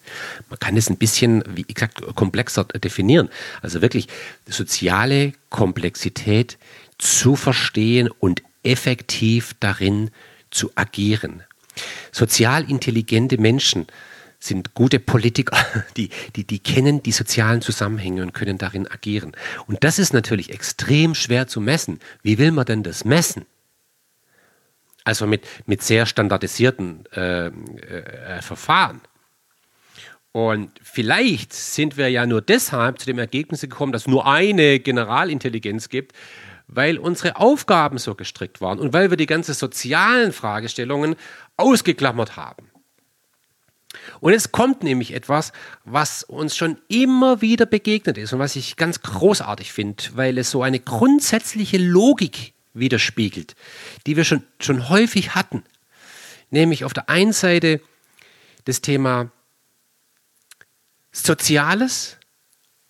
[0.50, 3.28] Man kann es ein bisschen, wie gesagt, komplexer definieren.
[3.62, 4.08] Also wirklich
[4.48, 6.58] soziale Komplexität
[6.98, 10.10] zu verstehen und effektiv darin
[10.50, 11.44] zu agieren.
[12.12, 13.86] Sozial intelligente Menschen
[14.38, 15.56] sind gute Politiker,
[15.96, 19.32] die, die, die kennen die sozialen Zusammenhänge und können darin agieren.
[19.66, 22.00] Und das ist natürlich extrem schwer zu messen.
[22.22, 23.46] Wie will man denn das messen?
[25.04, 29.00] Also mit, mit sehr standardisierten äh, äh, Verfahren.
[30.32, 34.78] Und vielleicht sind wir ja nur deshalb zu dem Ergebnis gekommen, dass es nur eine
[34.78, 36.12] Generalintelligenz gibt,
[36.68, 41.16] weil unsere Aufgaben so gestrickt waren und weil wir die ganzen sozialen Fragestellungen
[41.58, 42.70] ausgeklammert haben.
[44.20, 45.52] Und es kommt nämlich etwas,
[45.84, 50.50] was uns schon immer wieder begegnet ist und was ich ganz großartig finde, weil es
[50.50, 53.54] so eine grundsätzliche Logik widerspiegelt,
[54.06, 55.64] die wir schon, schon häufig hatten.
[56.50, 57.80] Nämlich auf der einen Seite
[58.64, 59.30] das Thema
[61.12, 62.16] Soziales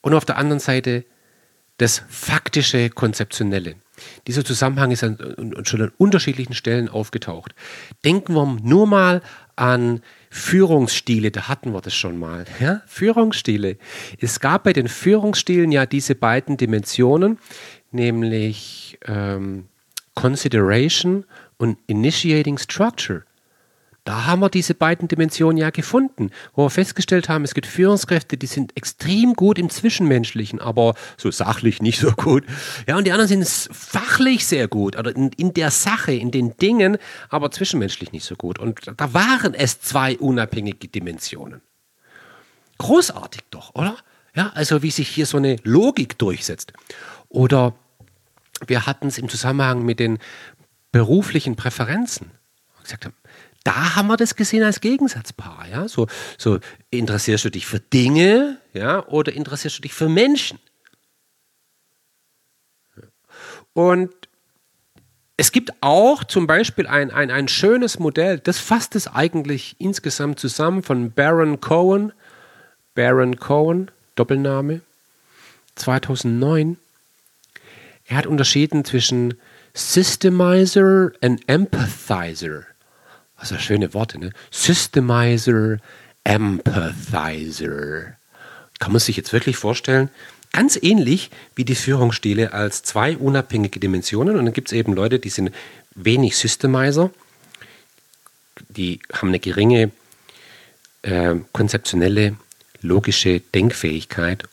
[0.00, 1.04] und auf der anderen Seite
[1.78, 3.76] das faktische Konzeptionelle.
[4.26, 5.18] Dieser Zusammenhang ist an,
[5.64, 7.54] schon an unterschiedlichen Stellen aufgetaucht.
[8.04, 9.22] Denken wir nur mal
[9.56, 12.44] an Führungsstile, da hatten wir das schon mal.
[12.60, 12.82] Ja?
[12.86, 13.76] Führungsstile.
[14.20, 17.38] Es gab bei den Führungsstilen ja diese beiden Dimensionen,
[17.90, 19.66] nämlich ähm,
[20.14, 21.24] Consideration
[21.56, 23.24] und Initiating Structure.
[24.08, 28.38] Da haben wir diese beiden Dimensionen ja gefunden, wo wir festgestellt haben, es gibt Führungskräfte,
[28.38, 32.42] die sind extrem gut im Zwischenmenschlichen, aber so sachlich nicht so gut.
[32.86, 36.56] Ja, und die anderen sind fachlich sehr gut, oder in, in der Sache, in den
[36.56, 36.96] Dingen,
[37.28, 38.58] aber zwischenmenschlich nicht so gut.
[38.58, 41.60] Und da waren es zwei unabhängige Dimensionen.
[42.78, 43.94] Großartig doch, oder?
[44.34, 46.72] Ja, also wie sich hier so eine Logik durchsetzt.
[47.28, 47.74] Oder
[48.66, 50.18] wir hatten es im Zusammenhang mit den
[50.92, 52.30] beruflichen Präferenzen.
[52.82, 53.14] Gesagt haben,
[53.64, 55.66] da haben wir das gesehen als Gegensatzpaar.
[55.70, 55.88] Ja?
[55.88, 56.06] So,
[56.38, 56.58] so
[56.90, 60.58] interessierst du dich für Dinge ja, oder interessierst du dich für Menschen?
[63.72, 64.10] Und
[65.36, 70.40] es gibt auch zum Beispiel ein, ein, ein schönes Modell, das fasst es eigentlich insgesamt
[70.40, 72.12] zusammen von Baron Cohen.
[72.98, 74.80] Baron Cohen, Doppelname,
[75.76, 76.78] 2009.
[78.06, 79.34] Er hat unterschieden zwischen
[79.72, 82.64] Systemizer und Empathizer.
[83.40, 84.32] Für schöne Worte, ne?
[84.50, 85.78] Systemizer,
[86.24, 88.16] Empathizer.
[88.78, 90.10] Kann man sich jetzt wirklich vorstellen?
[90.52, 94.36] Ganz ähnlich wie die Führungsstile als zwei unabhängige Dimensionen.
[94.36, 95.52] Und dann gibt es eben Leute, die sind
[95.94, 97.10] wenig Systemizer,
[98.68, 99.90] die haben eine geringe
[101.02, 102.36] äh, konzeptionelle,
[102.80, 104.44] logische Denkfähigkeit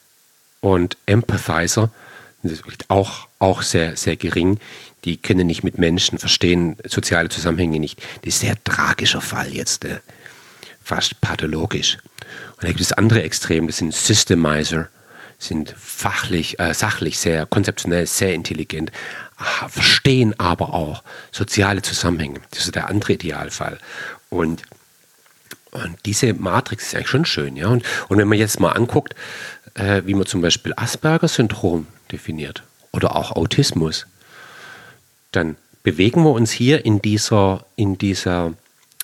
[0.62, 1.92] und Empathizer,
[2.88, 4.60] auch, auch sehr, sehr gering,
[5.06, 8.00] die können nicht mit Menschen, verstehen soziale Zusammenhänge nicht.
[8.24, 10.00] Das ist ein sehr tragischer Fall jetzt, äh,
[10.84, 11.98] fast pathologisch.
[12.58, 14.90] Und dann gibt es andere Extreme, das sind Systemizer,
[15.38, 18.92] sind fachlich, äh, sachlich sehr konzeptionell, sehr intelligent,
[19.68, 22.40] verstehen aber auch soziale Zusammenhänge.
[22.52, 23.80] Das ist der andere Idealfall.
[24.30, 24.64] Und,
[25.72, 27.56] und diese Matrix ist eigentlich schon schön.
[27.58, 27.68] Ja?
[27.68, 29.14] Und, und wenn man jetzt mal anguckt,
[29.76, 34.08] äh, wie man zum Beispiel Asperger-Syndrom definiert oder auch Autismus,
[35.36, 38.48] dann bewegen wir uns hier in dieser, in dieser,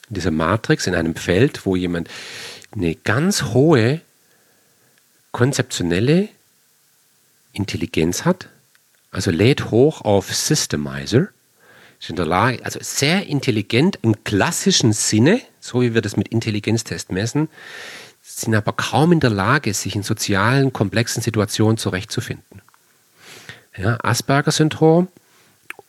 [0.10, 2.10] in dieser Matrix, in einem Feld, wo jemand
[2.72, 4.02] eine ganz hohe
[5.32, 6.30] konzeptionelle
[7.54, 8.50] Intelligenz hat,
[9.12, 11.28] also lädt hoch auf Systemizer,
[12.00, 16.30] ist in der Lage, also sehr intelligent im klassischen Sinne, so wie wir das mit
[16.30, 17.50] Intelligenztest messen,
[18.24, 22.62] sind aber kaum in der Lage, sich in sozialen, komplexen Situationen zurechtzufinden.
[23.78, 25.08] Ja, Asperger-Syndrom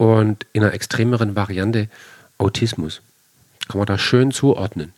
[0.02, 1.88] und in einer extremeren Variante
[2.36, 3.02] Autismus.
[3.68, 4.92] Kann man da schön zuordnen.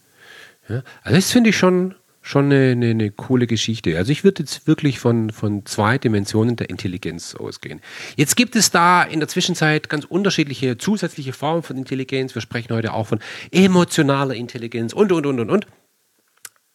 [0.67, 3.99] Ja, also das finde ich schon, schon eine, eine, eine, coole Geschichte.
[3.99, 7.83] Also ich würde jetzt wirklich von, von zwei Dimensionen der Intelligenz ausgehen.
[8.17, 12.35] Jetzt gibt es da in der Zwischenzeit ganz unterschiedliche zusätzliche Formen von Intelligenz.
[12.35, 15.67] Wir sprechen heute auch von emotionaler Intelligenz und, und, und, und, und.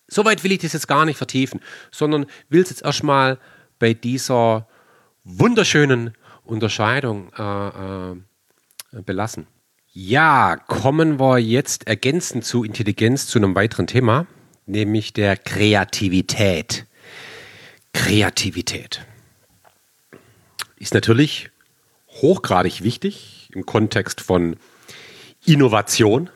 [0.08, 3.40] Soweit will ich das jetzt gar nicht vertiefen, sondern will es jetzt erstmal
[3.80, 4.68] bei dieser
[5.24, 6.14] wunderschönen
[6.50, 8.16] Unterscheidung äh, äh,
[9.04, 9.48] belassen.
[9.92, 14.28] Ja, kommen wir jetzt ergänzend zu Intelligenz zu einem weiteren Thema,
[14.66, 16.86] nämlich der Kreativität.
[17.94, 19.06] Kreativität
[20.78, 21.50] ist natürlich
[22.22, 24.56] hochgradig wichtig im Kontext von
[25.46, 26.30] Innovation,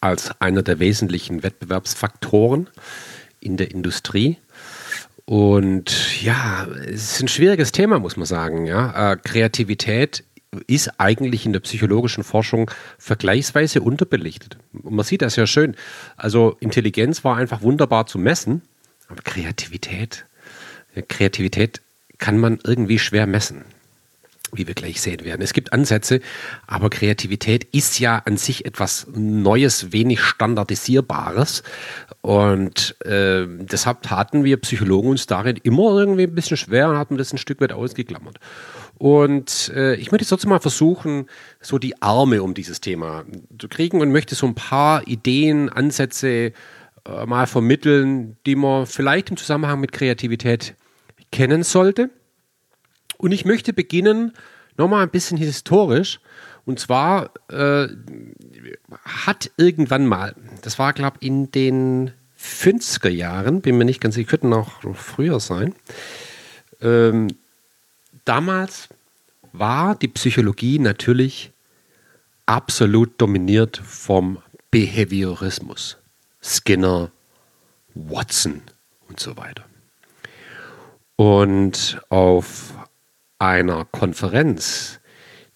[0.00, 2.68] als einer der wesentlichen Wettbewerbsfaktoren
[3.40, 4.38] in der Industrie.
[5.26, 8.64] Und ja, es ist ein schwieriges Thema, muss man sagen.
[8.64, 9.12] Ja.
[9.12, 10.24] Äh, Kreativität
[10.68, 14.56] ist eigentlich in der psychologischen Forschung vergleichsweise unterbelichtet.
[14.72, 15.76] Und man sieht das ja schön.
[16.16, 18.62] Also Intelligenz war einfach wunderbar zu messen,
[19.08, 20.26] aber Kreativität,
[21.08, 21.82] Kreativität
[22.18, 23.64] kann man irgendwie schwer messen
[24.52, 25.42] wie wir gleich sehen werden.
[25.42, 26.20] Es gibt Ansätze,
[26.66, 31.62] aber Kreativität ist ja an sich etwas Neues, wenig Standardisierbares.
[32.20, 37.18] Und äh, deshalb taten wir Psychologen uns darin immer irgendwie ein bisschen schwer und hatten
[37.18, 38.38] das ein Stück weit ausgeklammert.
[38.98, 41.26] Und äh, ich möchte jetzt mal versuchen,
[41.60, 43.24] so die Arme um dieses Thema
[43.58, 46.52] zu kriegen und möchte so ein paar Ideen, Ansätze
[47.04, 50.74] äh, mal vermitteln, die man vielleicht im Zusammenhang mit Kreativität
[51.30, 52.10] kennen sollte
[53.18, 54.32] und ich möchte beginnen,
[54.76, 56.20] nochmal ein bisschen historisch.
[56.64, 57.88] Und zwar äh,
[59.04, 64.16] hat irgendwann mal, das war, glaube ich, in den 50er Jahren, bin mir nicht ganz
[64.16, 65.74] sicher, könnten auch früher sein.
[66.80, 67.28] Ähm,
[68.24, 68.88] damals
[69.52, 71.52] war die Psychologie natürlich
[72.46, 74.38] absolut dominiert vom
[74.70, 75.96] Behaviorismus.
[76.42, 77.10] Skinner,
[77.94, 78.62] Watson
[79.08, 79.64] und so weiter.
[81.16, 82.74] Und auf
[83.38, 85.00] einer Konferenz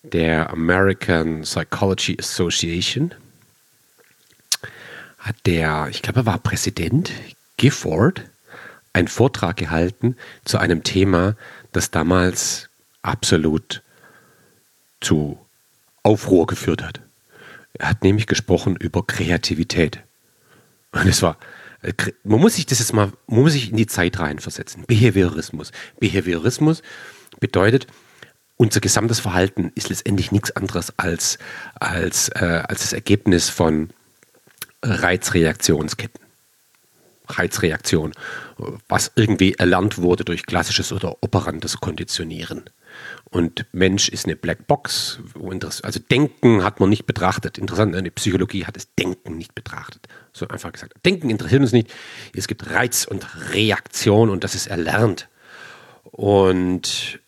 [0.02, 3.14] der American Psychology Association
[5.18, 7.10] hat der, ich glaube, er war Präsident
[7.56, 8.22] Gifford,
[8.92, 11.36] einen Vortrag gehalten zu einem Thema,
[11.72, 12.68] das damals
[13.02, 13.82] absolut
[15.00, 15.38] zu
[16.02, 17.00] Aufruhr geführt hat.
[17.74, 20.00] Er hat nämlich gesprochen über Kreativität.
[20.92, 21.36] Und es war,
[21.82, 21.92] äh,
[22.24, 24.84] man muss sich das jetzt mal, man muss sich in die Zeit reinversetzen.
[24.86, 25.70] Behaviorismus.
[26.00, 26.82] Behaviorismus
[27.40, 27.86] Bedeutet,
[28.56, 31.38] unser gesamtes Verhalten ist letztendlich nichts anderes als,
[31.74, 33.90] als, äh, als das Ergebnis von
[34.82, 36.20] Reizreaktionsketten.
[37.26, 38.12] Reizreaktion,
[38.88, 42.64] was irgendwie erlernt wurde durch klassisches oder operantes Konditionieren.
[43.30, 45.20] Und Mensch ist eine Blackbox.
[45.82, 47.56] Also Denken hat man nicht betrachtet.
[47.56, 50.08] Interessant, eine Psychologie hat das Denken nicht betrachtet.
[50.32, 50.94] So einfach gesagt.
[51.04, 51.92] Denken interessiert uns nicht.
[52.34, 55.28] Es gibt Reiz und Reaktion und das ist erlernt.
[56.02, 57.20] Und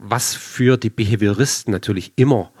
[0.00, 2.52] was für die Behavioristen natürlich immer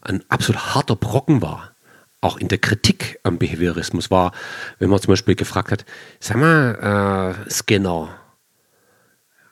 [0.00, 1.74] ein absolut harter Brocken war,
[2.20, 4.32] auch in der Kritik am Behaviorismus war,
[4.78, 5.84] wenn man zum Beispiel gefragt hat,
[6.18, 8.18] sag mal, äh, Skinner,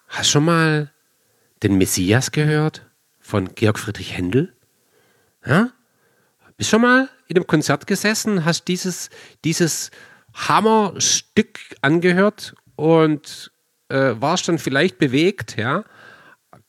[0.08, 0.92] hast schon mal
[1.62, 2.84] den Messias gehört
[3.20, 4.52] von Georg Friedrich Händel?
[5.44, 5.70] Ja?
[6.56, 9.08] Bist schon mal in einem Konzert gesessen, hast dieses,
[9.44, 9.92] dieses
[10.34, 13.52] Hammerstück angehört und
[13.88, 15.84] äh, warst dann vielleicht bewegt, ja?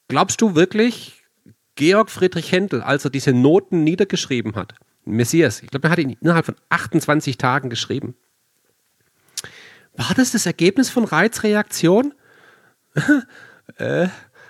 [0.07, 1.23] Glaubst du wirklich,
[1.75, 4.73] Georg Friedrich Händel, als er diese Noten niedergeschrieben hat,
[5.05, 8.15] Messias, ich glaube, er hat ihn innerhalb von 28 Tagen geschrieben.
[9.95, 12.13] War das das Ergebnis von Reizreaktion?
[13.77, 14.07] äh,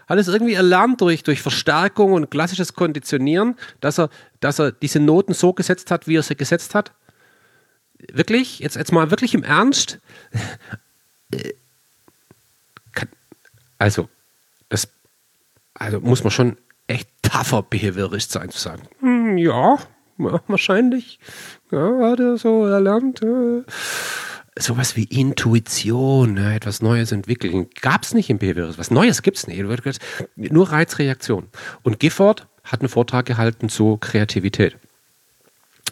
[0.08, 5.00] hat es irgendwie erlernt durch, durch Verstärkung und klassisches Konditionieren, dass er, dass er diese
[5.00, 6.94] Noten so gesetzt hat, wie er sie gesetzt hat?
[8.12, 8.60] Wirklich?
[8.60, 10.00] Jetzt, jetzt mal wirklich im Ernst?
[11.32, 11.54] Äh,
[13.78, 14.10] also,
[15.80, 16.58] also muss man schon
[16.88, 19.78] echt tougher behaviorist sein, zu sagen, hm, ja,
[20.18, 21.20] wahrscheinlich,
[21.72, 23.22] ja, hat er so erlernt.
[24.60, 28.80] Sowas wie Intuition, ja, etwas Neues entwickeln, gab es nicht im Behaviorismus.
[28.80, 29.64] Was Neues gibt es nicht.
[30.36, 31.48] Nur Reizreaktion.
[31.84, 34.78] Und Gifford hat einen Vortrag gehalten zu Kreativität.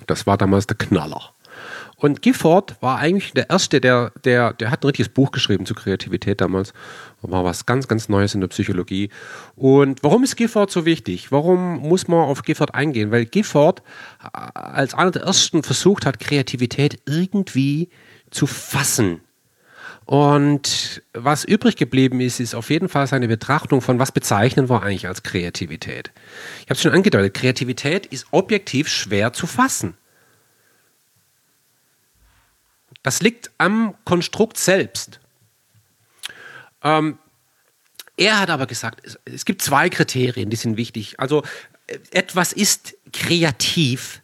[0.08, 1.35] Das war damals der Knaller.
[1.98, 5.74] Und Gifford war eigentlich der Erste, der, der, der hat ein richtiges Buch geschrieben zu
[5.74, 6.74] Kreativität damals.
[7.22, 9.10] War was ganz, ganz Neues in der Psychologie.
[9.56, 11.32] Und warum ist Gifford so wichtig?
[11.32, 13.12] Warum muss man auf Gifford eingehen?
[13.12, 13.82] Weil Gifford
[14.24, 17.90] äh, als einer der Ersten versucht hat, Kreativität irgendwie
[18.30, 19.22] zu fassen.
[20.06, 24.84] Und was übrig geblieben ist, ist auf jeden Fall seine Betrachtung von, was bezeichnen wir
[24.84, 26.12] eigentlich als Kreativität.
[26.60, 29.96] Ich habe es schon angedeutet, Kreativität ist objektiv schwer zu fassen.
[33.06, 35.20] Das liegt am Konstrukt selbst.
[36.84, 37.20] Ähm,
[38.18, 41.20] er hat aber gesagt, es, es gibt zwei Kriterien, die sind wichtig.
[41.20, 41.44] Also
[41.86, 44.24] äh, etwas ist kreativ,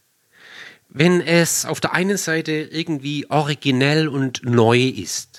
[0.90, 5.31] wenn es auf der einen Seite irgendwie originell und neu ist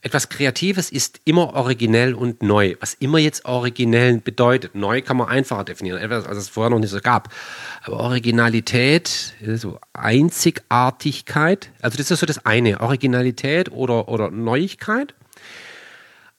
[0.00, 2.74] etwas Kreatives ist immer originell und neu.
[2.80, 4.74] Was immer jetzt originell bedeutet.
[4.74, 7.32] Neu kann man einfacher definieren, etwas, als es vorher noch nicht so gab.
[7.82, 12.80] Aber Originalität, so Einzigartigkeit, also das ist so das eine.
[12.80, 15.14] Originalität oder, oder Neuigkeit.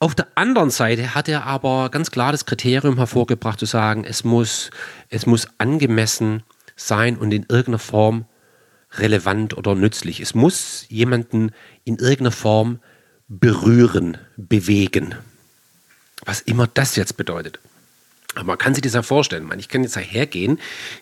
[0.02, 4.24] Auf der anderen Seite hat er aber ganz klar das Kriterium hervorgebracht, zu sagen, es
[4.24, 4.72] muss,
[5.10, 6.44] es muss angemessen
[6.78, 8.26] sein und in irgendeiner Form
[8.94, 10.20] relevant oder nützlich.
[10.20, 11.52] Es muss jemanden
[11.84, 12.80] in irgendeiner Form
[13.28, 15.16] berühren, bewegen.
[16.26, 17.60] Was immer das jetzt bedeutet.
[18.36, 19.50] Aber man kann sich das ja vorstellen.
[19.58, 20.60] Ich kann jetzt hergehen,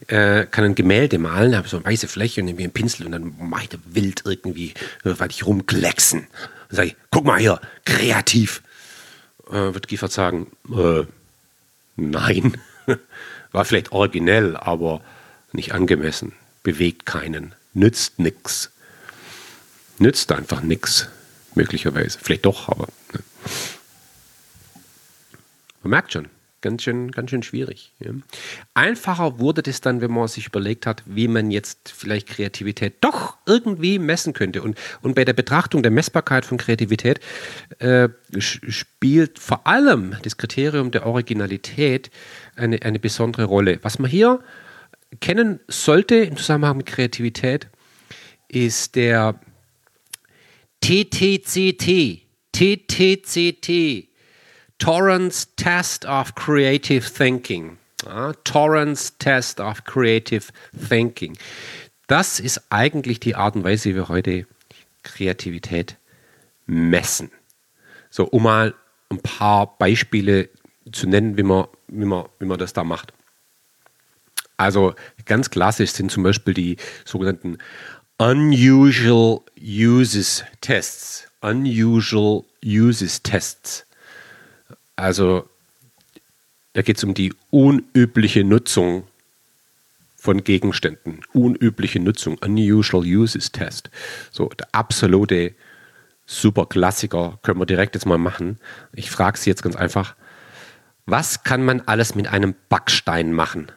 [0.08, 3.12] äh, kann ein Gemälde malen, habe so eine weiße Fläche und irgendwie einen Pinsel und
[3.12, 4.74] dann mache ich da wild irgendwie,
[5.04, 6.22] äh, weil ich rumklecksen.
[6.22, 8.62] Und sage ich, guck mal hier, kreativ.
[9.50, 11.04] Äh, wird Giffert sagen, äh,
[11.96, 12.58] nein.
[13.52, 15.02] War vielleicht originell, aber
[15.52, 16.34] nicht angemessen.
[16.64, 18.72] Bewegt keinen nützt nichts.
[20.00, 21.08] Nützt einfach nichts,
[21.56, 22.20] möglicherweise.
[22.22, 22.88] Vielleicht doch, aber.
[23.14, 23.20] Ne.
[25.84, 26.28] Man merkt schon,
[26.62, 27.94] ganz schön, ganz schön schwierig.
[28.00, 28.12] Ja.
[28.74, 33.38] Einfacher wurde das dann, wenn man sich überlegt hat, wie man jetzt vielleicht Kreativität doch
[33.46, 34.62] irgendwie messen könnte.
[34.62, 37.20] Und, und bei der Betrachtung der Messbarkeit von Kreativität
[37.80, 42.12] äh, spielt vor allem das Kriterium der Originalität
[42.56, 43.80] eine, eine besondere Rolle.
[43.84, 44.44] Was man hier
[45.20, 47.68] kennen sollte im Zusammenhang mit Kreativität,
[48.48, 49.40] ist der
[50.82, 54.08] TTCT, TTCT,
[54.78, 57.78] Torrance Test of Creative Thinking.
[58.06, 60.46] Ja, Torrance Test of Creative
[60.88, 61.38] Thinking.
[62.08, 64.46] Das ist eigentlich die Art und Weise, wie wir heute
[65.04, 65.98] Kreativität
[66.68, 67.32] messen.
[68.10, 68.76] So, um mal
[69.10, 70.50] ein paar Beispiele
[70.92, 73.14] zu nennen, wie man, wie man, wie man das da macht.
[74.58, 74.96] Also
[75.26, 77.60] ganz klassisch sind zum Beispiel die sogenannten
[78.18, 81.28] Unusual Uses Tests.
[81.42, 83.86] Unusual Uses Tests.
[84.96, 85.48] Also
[86.74, 89.04] da geht es um die unübliche Nutzung
[90.16, 91.22] von Gegenständen.
[91.34, 92.38] Unübliche Nutzung.
[92.40, 93.92] Unusual Uses Test.
[94.32, 95.54] So der absolute
[96.26, 98.60] Superklassiker können wir direkt jetzt mal machen.
[98.94, 100.16] Ich frage Sie jetzt ganz einfach.
[101.06, 103.72] Was kann man alles mit einem Backstein machen?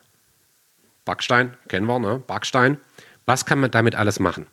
[1.10, 2.22] Backstein, kennen wir, ne?
[2.24, 2.78] Backstein.
[3.26, 4.46] Was kann man damit alles machen?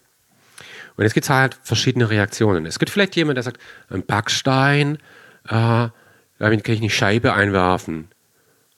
[0.96, 2.66] Und jetzt gibt es halt verschiedene Reaktionen.
[2.66, 4.98] Es gibt vielleicht jemand, der sagt, ein Backstein,
[5.48, 5.90] äh,
[6.40, 8.08] damit kann ich eine Scheibe einwerfen.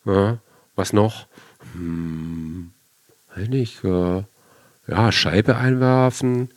[0.04, 0.40] Ja,
[0.76, 1.28] was noch?
[1.72, 2.72] Hm,
[3.48, 3.82] nicht.
[3.86, 4.24] Äh,
[4.88, 6.50] ja, Scheibe einwerfen.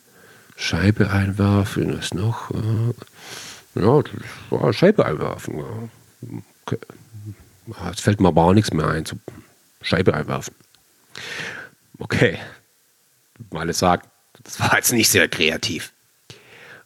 [0.57, 2.51] Scheibe einwerfen, was noch?
[2.51, 5.63] Äh, ja, Scheibe einwerfen.
[7.87, 9.05] Jetzt fällt mir aber auch nichts mehr ein.
[9.05, 9.15] So,
[9.81, 10.53] Scheibe einwerfen.
[11.99, 12.39] Okay,
[13.51, 14.03] mal sagen,
[14.43, 15.93] das war jetzt nicht sehr kreativ.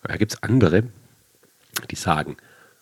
[0.02, 0.84] Aber da gibt es andere,
[1.90, 2.38] die sagen,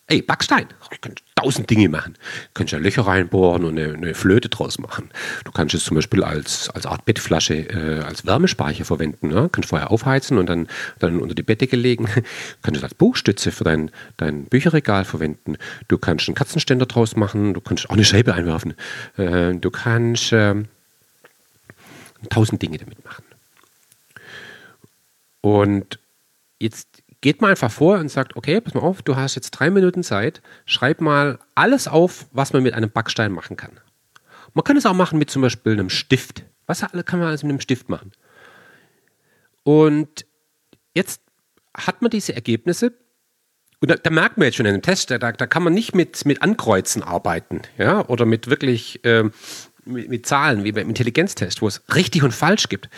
[0.07, 2.13] ey, Backstein, ich kann tausend Dinge machen.
[2.13, 5.09] Du kannst ja Löcher reinbohren und eine, eine, Flöte draus machen.
[5.43, 9.29] Du kannst es zum Beispiel als, als Art Bettflasche, äh, als Wärmespeicher verwenden.
[9.29, 9.41] Ne?
[9.41, 10.67] Du kannst vorher aufheizen und dann,
[10.99, 12.05] dann unter die Bettdecke legen.
[12.05, 12.21] Du
[12.61, 15.57] kannst es als Buchstütze für dein, dein Bücherregal verwenden.
[15.87, 17.53] Du kannst einen Katzenständer draus machen.
[17.53, 18.75] Du kannst auch eine Scheibe einwerfen.
[19.17, 20.55] Äh, du kannst äh,
[22.29, 23.25] tausend Dinge damit machen.
[25.41, 25.99] Und
[26.59, 29.69] jetzt geht man einfach vor und sagt, okay, pass mal auf, du hast jetzt drei
[29.69, 33.79] Minuten Zeit, schreib mal alles auf, was man mit einem Backstein machen kann.
[34.53, 36.43] Man kann es auch machen mit zum Beispiel einem Stift.
[36.65, 38.11] Was kann man alles mit einem Stift machen?
[39.63, 40.25] Und
[40.93, 41.21] jetzt
[41.75, 42.93] hat man diese Ergebnisse
[43.81, 45.93] und da, da merkt man jetzt schon in dem Test, da, da kann man nicht
[45.93, 49.29] mit, mit Ankreuzen arbeiten, ja, oder mit wirklich äh,
[49.85, 52.89] mit, mit, Zahlen, wie beim Intelligenztest, wo es richtig und falsch gibt,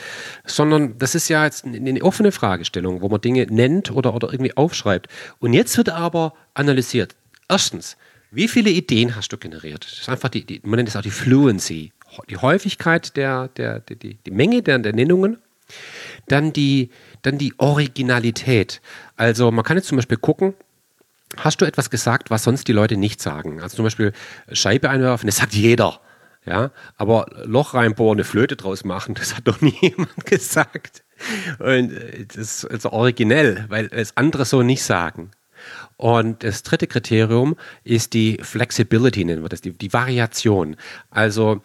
[0.45, 4.55] sondern das ist ja jetzt eine offene Fragestellung, wo man Dinge nennt oder, oder irgendwie
[4.55, 5.07] aufschreibt.
[5.39, 7.15] Und jetzt wird aber analysiert.
[7.49, 7.97] Erstens,
[8.29, 9.85] Wie viele Ideen hast du generiert?
[9.85, 11.93] Das ist einfach die, die man nennt es auch die Fluency,
[12.29, 15.37] die Häufigkeit der, der, der die, die Menge der, der Nennungen.
[16.27, 18.81] Dann die, dann die Originalität.
[19.15, 20.53] Also man kann jetzt zum Beispiel gucken,
[21.37, 23.61] hast du etwas gesagt, was sonst die Leute nicht sagen?
[23.61, 24.13] Also zum Beispiel
[24.51, 25.99] Scheibe einwerfen, das sagt jeder.
[26.47, 31.03] Ja, aber Loch reinbohren, eine Flöte draus machen, das hat doch nie jemand gesagt.
[31.59, 35.31] Und äh, das ist originell, weil es andere so nicht sagen.
[35.97, 40.77] Und das dritte Kriterium ist die Flexibility, nennen wir das, die, die Variation.
[41.09, 41.61] Also,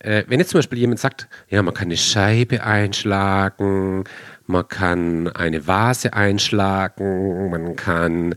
[0.00, 4.04] äh, wenn jetzt zum Beispiel jemand sagt, ja, man kann eine Scheibe einschlagen,
[4.46, 8.34] man kann eine Vase einschlagen, man kann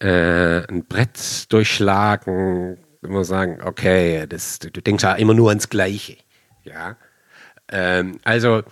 [0.00, 6.16] äh, ein Brett durchschlagen, immer sagen, okay, das, du denkst ja immer nur ans Gleiche.
[6.64, 6.96] Ja.
[7.68, 8.62] Ähm, also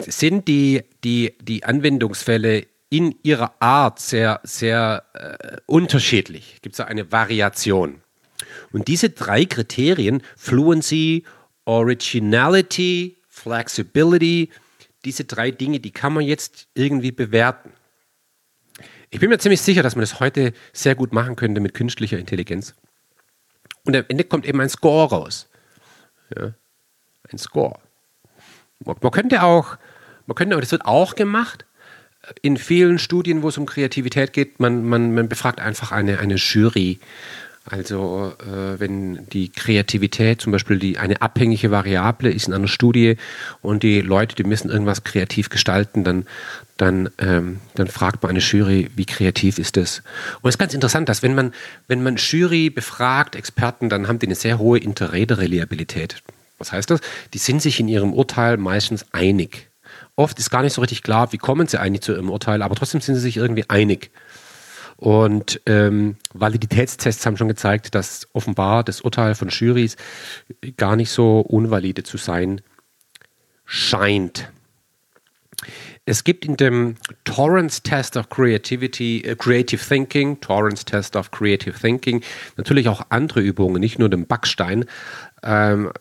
[0.00, 6.58] sind die, die, die Anwendungsfälle in ihrer Art sehr, sehr äh, unterschiedlich.
[6.62, 8.00] Gibt es da eine Variation.
[8.72, 11.24] Und diese drei Kriterien, Fluency,
[11.64, 14.50] Originality, Flexibility,
[15.04, 17.72] diese drei Dinge, die kann man jetzt irgendwie bewerten.
[19.10, 22.18] Ich bin mir ziemlich sicher, dass man das heute sehr gut machen könnte mit künstlicher
[22.18, 22.74] Intelligenz.
[23.86, 25.48] Und am Ende kommt eben ein Score raus.
[26.36, 26.52] Ja,
[27.30, 27.78] ein Score.
[28.80, 29.78] Man könnte auch,
[30.26, 31.64] man könnte, das wird auch gemacht,
[32.42, 36.34] in vielen Studien, wo es um Kreativität geht, man, man, man befragt einfach eine, eine
[36.34, 36.98] Jury.
[37.68, 43.16] Also äh, wenn die Kreativität zum Beispiel die, eine abhängige Variable ist in einer Studie
[43.60, 46.26] und die Leute, die müssen irgendwas kreativ gestalten, dann,
[46.76, 50.02] dann, ähm, dann fragt man eine Jury, wie kreativ ist das?
[50.42, 51.52] Und es ist ganz interessant, dass wenn man,
[51.88, 56.22] wenn man Jury befragt, Experten, dann haben die eine sehr hohe Interrede-Reliabilität.
[56.58, 57.00] Was heißt das?
[57.34, 59.70] Die sind sich in ihrem Urteil meistens einig.
[60.14, 62.76] Oft ist gar nicht so richtig klar, wie kommen sie eigentlich zu ihrem Urteil, aber
[62.76, 64.10] trotzdem sind sie sich irgendwie einig.
[64.96, 69.96] Und ähm, Validitätstests haben schon gezeigt, dass offenbar das Urteil von Jurys
[70.76, 72.62] gar nicht so unvalide zu sein
[73.66, 74.50] scheint.
[76.08, 76.94] Es gibt in dem
[77.24, 82.22] Torrance Test of Creativity, äh, Creative Thinking, Torrance Test of Creative Thinking,
[82.56, 84.84] natürlich auch andere Übungen, nicht nur den Backstein.
[85.42, 85.92] Ähm,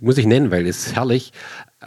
[0.00, 1.32] muss ich nennen, weil es ist herrlich.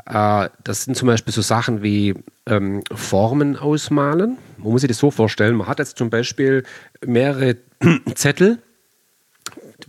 [0.05, 2.15] Äh, das sind zum Beispiel so Sachen wie
[2.45, 4.37] ähm, Formen ausmalen.
[4.57, 6.63] Man muss sich das so vorstellen, man hat jetzt zum Beispiel
[7.05, 7.57] mehrere
[8.15, 8.59] Zettel,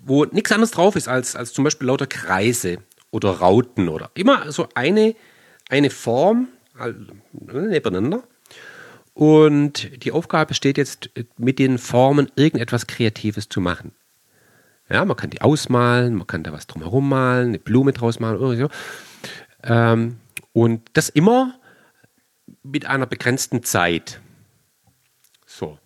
[0.05, 2.79] wo nichts anderes drauf ist als, als zum Beispiel lauter Kreise
[3.11, 5.15] oder Rauten oder immer so eine,
[5.69, 6.49] eine Form,
[7.33, 8.23] nebeneinander.
[9.15, 13.93] Und die Aufgabe besteht jetzt, mit den Formen irgendetwas Kreatives zu machen.
[14.91, 18.39] Ja, man kann die ausmalen, man kann da was drumherum malen, eine Blume draus malen
[18.39, 18.69] oder so.
[19.63, 20.19] Ähm,
[20.53, 21.55] und das immer
[22.63, 24.21] mit einer begrenzten Zeit.
[25.47, 25.79] So.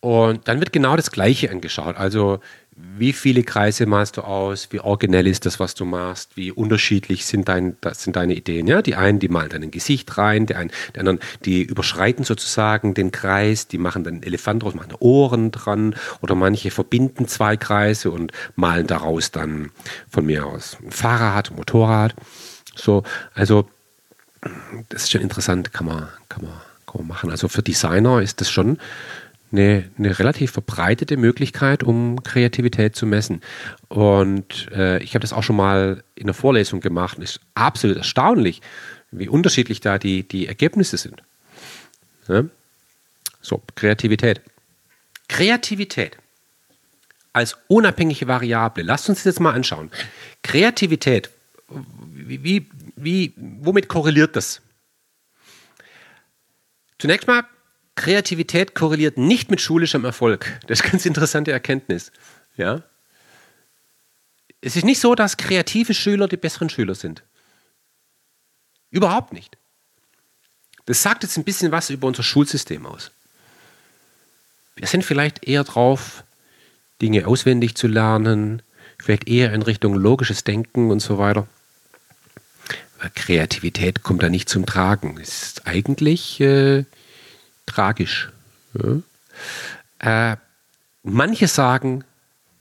[0.00, 1.96] Und dann wird genau das Gleiche angeschaut.
[1.96, 2.40] Also
[2.74, 7.26] wie viele Kreise malst du aus, wie originell ist das, was du machst, wie unterschiedlich
[7.26, 8.66] sind, dein, sind deine Ideen.
[8.66, 8.80] Ja?
[8.80, 12.94] Die einen, die malen dann ein Gesicht rein, die, einen, die anderen, die überschreiten sozusagen
[12.94, 18.10] den Kreis, die machen dann Elefant draus, machen Ohren dran oder manche verbinden zwei Kreise
[18.10, 19.70] und malen daraus dann
[20.08, 22.14] von mir aus ein Fahrrad, ein Motorrad.
[22.74, 23.02] So,
[23.34, 23.68] also
[24.88, 26.54] das ist schon interessant, kann man, kann man,
[26.86, 27.30] kann man machen.
[27.30, 28.78] Also für Designer ist das schon
[29.52, 33.42] eine, eine relativ verbreitete Möglichkeit, um Kreativität zu messen.
[33.88, 37.18] Und äh, ich habe das auch schon mal in der Vorlesung gemacht.
[37.18, 38.62] Es ist absolut erstaunlich,
[39.10, 41.22] wie unterschiedlich da die, die Ergebnisse sind.
[42.28, 42.44] Ja?
[43.40, 44.40] So, Kreativität.
[45.28, 46.16] Kreativität
[47.32, 48.84] als unabhängige Variable.
[48.84, 49.90] Lasst uns das jetzt mal anschauen.
[50.42, 51.30] Kreativität,
[52.14, 54.60] wie, wie, wie, womit korreliert das?
[56.98, 57.44] Zunächst mal
[57.94, 60.58] Kreativität korreliert nicht mit schulischem Erfolg.
[60.66, 62.10] Das ist eine ganz interessante Erkenntnis.
[62.56, 62.82] Ja?
[64.60, 67.22] Es ist nicht so, dass kreative Schüler die besseren Schüler sind.
[68.90, 69.56] Überhaupt nicht.
[70.86, 73.10] Das sagt jetzt ein bisschen was über unser Schulsystem aus.
[74.76, 76.24] Wir sind vielleicht eher drauf,
[77.00, 78.62] Dinge auswendig zu lernen,
[78.98, 81.46] vielleicht eher in Richtung logisches Denken und so weiter.
[83.14, 85.18] Kreativität kommt da nicht zum Tragen.
[85.20, 86.84] Es ist eigentlich äh,
[87.66, 88.30] tragisch.
[90.00, 90.32] Ja.
[90.32, 90.36] Äh,
[91.02, 92.04] manche sagen,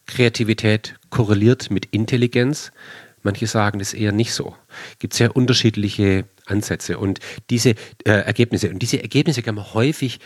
[0.06, 2.72] Kreativität korreliert mit Intelligenz.
[3.24, 4.56] Manche sagen das eher nicht so.
[4.94, 7.72] Es gibt sehr unterschiedliche Ansätze und diese
[8.04, 8.70] äh, Ergebnisse.
[8.70, 10.20] Und diese Ergebnisse kann man häufig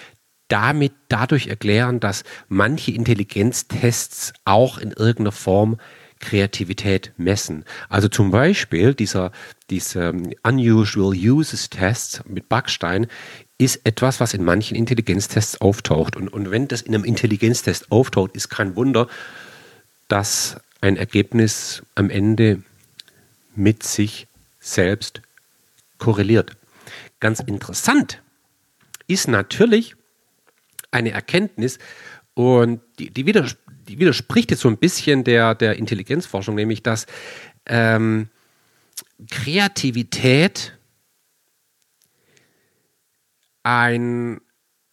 [0.47, 5.77] damit dadurch erklären, dass manche Intelligenztests auch in irgendeiner Form
[6.19, 7.65] Kreativität messen.
[7.89, 9.31] Also zum Beispiel dieser,
[9.69, 10.13] dieser
[10.43, 13.07] Unusual Uses Test mit Backstein
[13.57, 16.15] ist etwas, was in manchen Intelligenztests auftaucht.
[16.15, 19.07] Und, und wenn das in einem Intelligenztest auftaucht, ist kein Wunder,
[20.07, 22.63] dass ein Ergebnis am Ende
[23.55, 24.27] mit sich
[24.59, 25.21] selbst
[25.97, 26.57] korreliert.
[27.19, 28.21] Ganz interessant
[29.07, 29.95] ist natürlich
[30.91, 31.79] eine Erkenntnis,
[32.35, 33.55] und die, die, widers
[33.87, 37.05] die widerspricht jetzt so ein bisschen der, der Intelligenzforschung, nämlich dass
[37.65, 38.29] ähm,
[39.29, 40.74] Kreativität
[43.65, 44.41] ein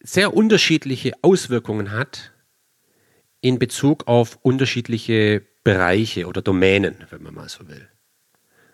[0.02, 2.32] sehr unterschiedliche Auswirkungen hat
[3.40, 7.88] in Bezug auf unterschiedliche Bereiche oder Domänen, wenn man mal so will.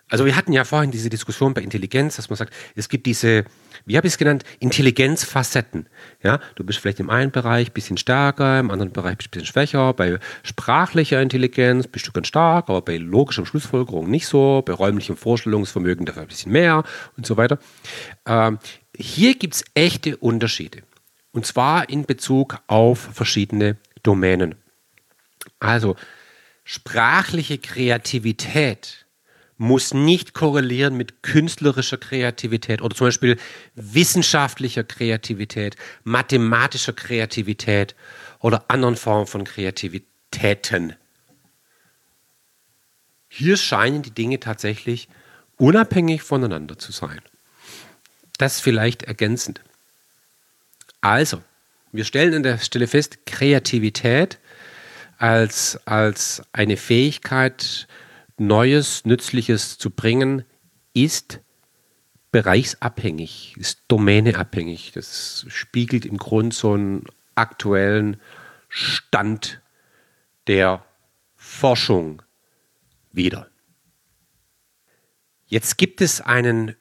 [0.09, 3.45] Also wir hatten ja vorhin diese Diskussion bei Intelligenz, dass man sagt, es gibt diese,
[3.85, 5.87] wie habe ich es genannt, Intelligenzfacetten.
[6.23, 9.45] Ja, du bist vielleicht im einen Bereich ein bisschen stärker, im anderen Bereich ein bisschen
[9.45, 9.93] schwächer.
[9.93, 14.63] Bei sprachlicher Intelligenz bist du ganz stark, aber bei logischer Schlussfolgerung nicht so.
[14.65, 16.83] Bei räumlichem Vorstellungsvermögen dafür ein bisschen mehr
[17.15, 17.59] und so weiter.
[18.25, 18.57] Ähm,
[18.99, 20.83] hier gibt es echte Unterschiede.
[21.31, 24.55] Und zwar in Bezug auf verschiedene Domänen.
[25.59, 25.95] Also
[26.65, 29.05] sprachliche Kreativität
[29.57, 33.37] muss nicht korrelieren mit künstlerischer Kreativität oder zum Beispiel
[33.75, 37.95] wissenschaftlicher Kreativität, mathematischer Kreativität
[38.39, 40.95] oder anderen Formen von Kreativitäten.
[43.27, 45.07] Hier scheinen die Dinge tatsächlich
[45.57, 47.21] unabhängig voneinander zu sein.
[48.39, 49.61] Das vielleicht ergänzend.
[51.01, 51.43] Also,
[51.91, 54.39] wir stellen an der Stelle fest, Kreativität
[55.17, 57.87] als, als eine Fähigkeit,
[58.37, 60.45] Neues, Nützliches zu bringen,
[60.93, 61.41] ist
[62.31, 64.93] bereichsabhängig, ist domäneabhängig.
[64.93, 67.03] Das spiegelt im Grunde so einen
[67.35, 68.21] aktuellen
[68.69, 69.61] Stand
[70.47, 70.85] der
[71.35, 72.21] Forschung
[73.11, 73.49] wider.
[75.47, 76.77] Jetzt gibt es einen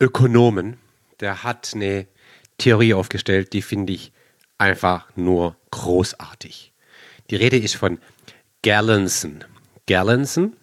[0.00, 0.76] Ökonomen,
[1.20, 2.06] der hat eine
[2.58, 4.12] Theorie aufgestellt, die finde ich
[4.58, 6.72] einfach nur großartig.
[7.30, 7.98] Die Rede ist von
[8.62, 9.44] Gallenson.
[9.86, 10.56] Gallenson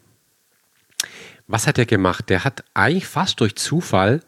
[1.48, 2.30] was hat er gemacht?
[2.30, 4.22] Der hat eigentlich fast durch Zufall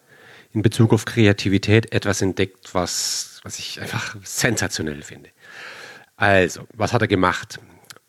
[0.53, 5.30] in Bezug auf Kreativität etwas entdeckt, was, was ich einfach sensationell finde.
[6.15, 7.59] Also, was hat er gemacht?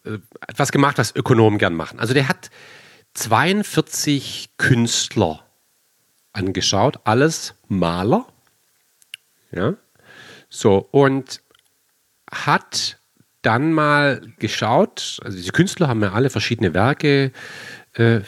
[0.05, 1.99] Äh, etwas gemacht, was Ökonomen gern machen.
[1.99, 2.51] Also, der hat
[3.15, 5.45] 42 Künstler
[6.39, 8.27] angeschaut, alles Maler.
[9.51, 9.75] Ja.
[10.49, 11.43] So, und
[12.31, 12.99] hat
[13.43, 17.33] dann mal geschaut, also diese Künstler haben ja alle verschiedene Werke
[17.95, 18.23] äh, äh,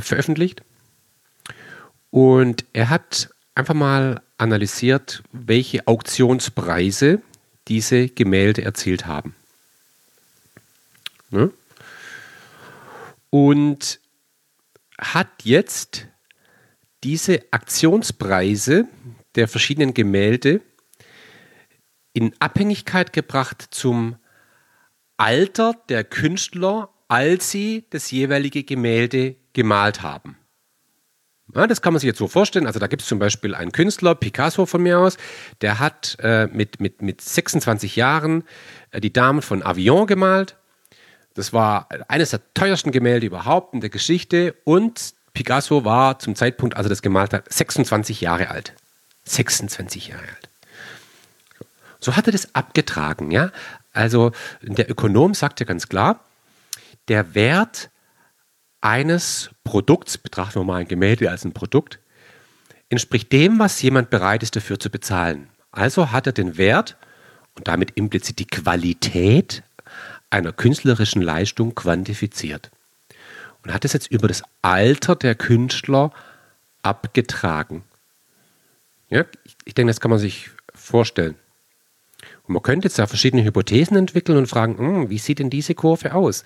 [0.00, 0.62] veröffentlicht.
[2.10, 7.22] Und er hat einfach mal analysiert, welche Auktionspreise
[7.68, 9.34] diese Gemälde erzielt haben.
[11.30, 11.50] Ne?
[13.30, 14.00] Und
[14.98, 16.06] hat jetzt
[17.06, 18.88] diese Aktionspreise
[19.36, 20.60] der verschiedenen Gemälde
[22.12, 24.16] in Abhängigkeit gebracht zum
[25.16, 30.36] Alter der Künstler, als sie das jeweilige Gemälde gemalt haben.
[31.54, 32.66] Ja, das kann man sich jetzt so vorstellen.
[32.66, 35.16] Also da gibt es zum Beispiel einen Künstler, Picasso von mir aus,
[35.60, 38.42] der hat äh, mit, mit, mit 26 Jahren
[38.90, 40.56] äh, die Dame von Avion gemalt.
[41.34, 46.78] Das war eines der teuersten Gemälde überhaupt in der Geschichte und Picasso war zum Zeitpunkt,
[46.78, 48.72] als er das gemalt hat, 26 Jahre alt.
[49.24, 50.48] 26 Jahre alt.
[52.00, 53.52] So hat er das abgetragen, ja.
[53.92, 54.32] Also
[54.62, 56.24] der Ökonom sagte ganz klar,
[57.08, 57.90] der Wert
[58.80, 61.98] eines Produkts, betrachten wir mal ein Gemälde als ein Produkt,
[62.88, 65.50] entspricht dem, was jemand bereit ist dafür zu bezahlen.
[65.70, 66.96] Also hat er den Wert
[67.56, 69.64] und damit implizit die Qualität
[70.30, 72.70] einer künstlerischen Leistung quantifiziert
[73.66, 76.12] und hat es jetzt über das Alter der Künstler
[76.82, 77.82] abgetragen.
[79.10, 79.24] Ja,
[79.64, 81.34] ich denke, das kann man sich vorstellen.
[82.46, 85.74] Und man könnte jetzt da verschiedene Hypothesen entwickeln und fragen, hm, wie sieht denn diese
[85.74, 86.44] Kurve aus?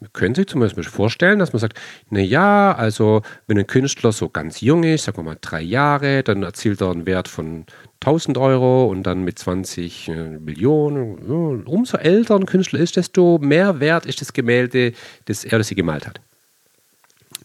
[0.00, 1.78] Man könnte sich zum Beispiel vorstellen, dass man sagt,
[2.10, 6.24] na ja, also wenn ein Künstler so ganz jung ist, sagen wir mal drei Jahre,
[6.24, 7.64] dann erzielt er einen Wert von
[8.00, 11.62] 1000 Euro und dann mit 20 äh, Millionen.
[11.64, 14.94] Umso älter ein Künstler ist, desto mehr wert ist das Gemälde,
[15.26, 16.20] das er oder sie gemalt hat.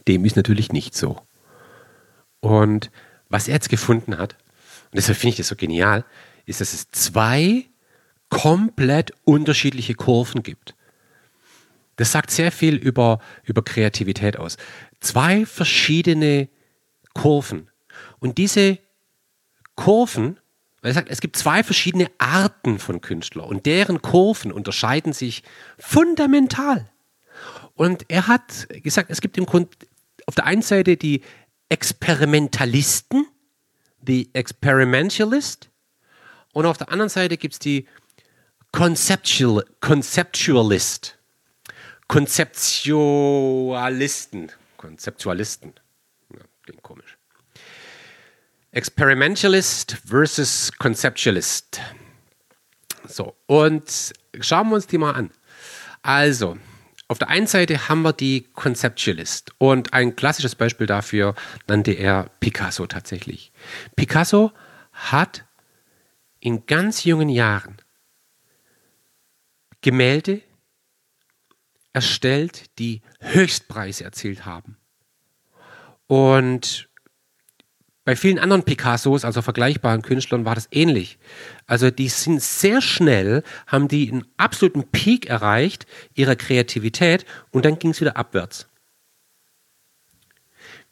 [0.07, 1.21] Dem ist natürlich nicht so.
[2.39, 2.91] Und
[3.29, 4.33] was er jetzt gefunden hat,
[4.91, 6.03] und deshalb finde ich das so genial,
[6.45, 7.65] ist, dass es zwei
[8.29, 10.75] komplett unterschiedliche Kurven gibt.
[11.97, 14.57] Das sagt sehr viel über, über Kreativität aus.
[15.01, 16.49] Zwei verschiedene
[17.13, 17.69] Kurven.
[18.19, 18.79] Und diese
[19.75, 20.39] Kurven,
[20.81, 25.43] weil er sagt, es gibt zwei verschiedene Arten von Künstlern und deren Kurven unterscheiden sich
[25.77, 26.89] fundamental.
[27.75, 29.69] Und er hat gesagt, es gibt im Grunde
[30.31, 31.23] auf der einen Seite die
[31.67, 33.27] Experimentalisten,
[33.99, 35.69] die Experimentalist,
[36.53, 37.85] und auf der anderen Seite gibt es die
[38.71, 41.17] Conceptual, Conceptualist.
[42.07, 44.53] Konzeptualisten.
[44.77, 45.73] Konzeptualisten.
[46.33, 47.17] Ja, klingt komisch.
[48.71, 51.81] Experimentalist versus Conceptualist.
[53.05, 55.29] So, und schauen wir uns die mal an.
[56.01, 56.57] Also,
[57.11, 61.35] auf der einen Seite haben wir die Conceptualist und ein klassisches Beispiel dafür
[61.67, 63.51] nannte er Picasso tatsächlich.
[63.97, 64.53] Picasso
[64.93, 65.43] hat
[66.39, 67.81] in ganz jungen Jahren
[69.81, 70.41] Gemälde
[71.91, 74.77] erstellt, die Höchstpreise erzielt haben.
[76.07, 76.87] Und
[78.03, 81.19] bei vielen anderen Picassos, also vergleichbaren Künstlern, war das ähnlich.
[81.67, 85.85] Also die sind sehr schnell, haben die einen absoluten Peak erreicht
[86.15, 88.67] ihrer Kreativität und dann ging es wieder abwärts.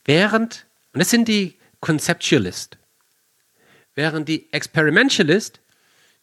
[0.05, 2.77] Während, und das sind die Conceptualist,
[3.95, 5.61] während die Experimentalist,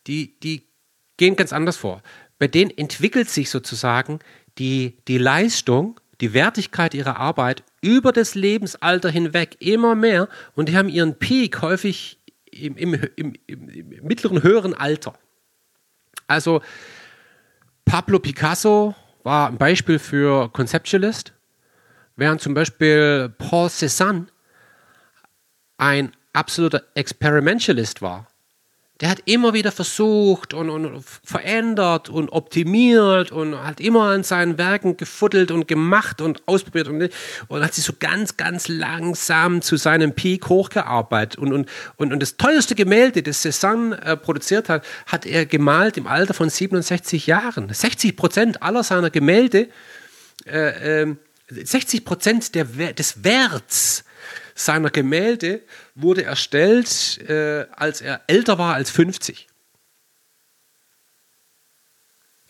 [0.07, 0.69] die, die
[1.17, 2.03] gehen ganz anders vor.
[2.39, 4.21] Bei denen entwickelt sich sozusagen
[4.59, 10.77] die, die Leistung die Wertigkeit ihrer Arbeit über das Lebensalter hinweg immer mehr und die
[10.77, 12.19] haben ihren Peak häufig
[12.51, 15.15] im, im, im, im mittleren, höheren Alter.
[16.27, 16.63] Also
[17.85, 21.33] Pablo Picasso war ein Beispiel für Conceptualist,
[22.17, 24.27] während zum Beispiel Paul Cézanne
[25.77, 28.29] ein absoluter Experimentalist war
[29.01, 34.57] der hat immer wieder versucht und, und, verändert und optimiert und hat immer an seinen
[34.57, 37.11] Werken gefuddelt und gemacht und ausprobiert und,
[37.49, 41.39] und hat sich so ganz, ganz langsam zu seinem Peak hochgearbeitet.
[41.39, 45.99] Und, und, und, und das teuerste Gemälde, das Cézanne äh, produziert hat, hat er gemalt
[45.99, 47.73] im Alter von 67 Jahren.
[47.73, 49.69] 60 Prozent aller seiner Gemälde,
[50.47, 51.17] äh, äh,
[51.51, 54.06] 60 Prozent des Werts
[54.57, 55.61] seiner Gemälde
[55.95, 59.47] wurde erstellt, äh, als er älter war als 50.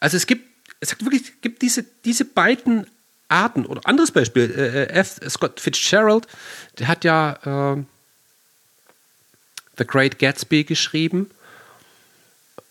[0.01, 0.49] Also es gibt,
[0.81, 2.87] es wirklich, gibt diese, diese beiden
[3.29, 3.67] Arten.
[3.67, 5.21] Oder anderes Beispiel, äh, äh F.
[5.29, 6.29] Scott Fitzgerald,
[6.79, 7.83] der hat ja äh,
[9.79, 11.31] The Great Gatsby geschrieben.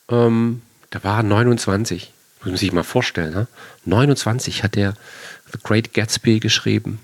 [0.08, 0.62] Ähm,
[0.92, 2.14] da war er 29.
[2.40, 3.34] Muss man sich mal vorstellen.
[3.34, 3.48] Ne?
[3.84, 4.94] 29 hat er
[5.52, 7.00] The Great Gatsby geschrieben.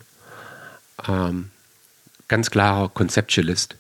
[1.07, 1.49] Ähm,
[2.31, 3.75] ganz klarer Conceptualist.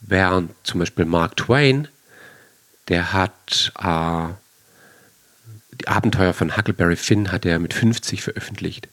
[0.00, 1.86] Während zum Beispiel Mark Twain,
[2.88, 4.34] der hat äh,
[5.80, 8.88] die Abenteuer von Huckleberry Finn hat er mit 50 veröffentlicht.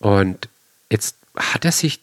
[0.00, 0.50] Und
[0.90, 2.00] jetzt hat er sich,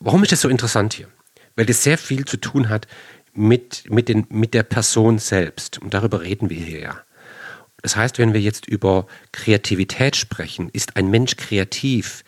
[0.00, 1.06] warum ist das so interessant hier?
[1.54, 2.88] Weil das sehr viel zu tun hat
[3.32, 5.78] mit, mit, den, mit der Person selbst.
[5.78, 7.00] Und darüber reden wir hier ja.
[7.82, 12.24] Das heißt, wenn wir jetzt über Kreativität sprechen, ist ein Mensch kreativ,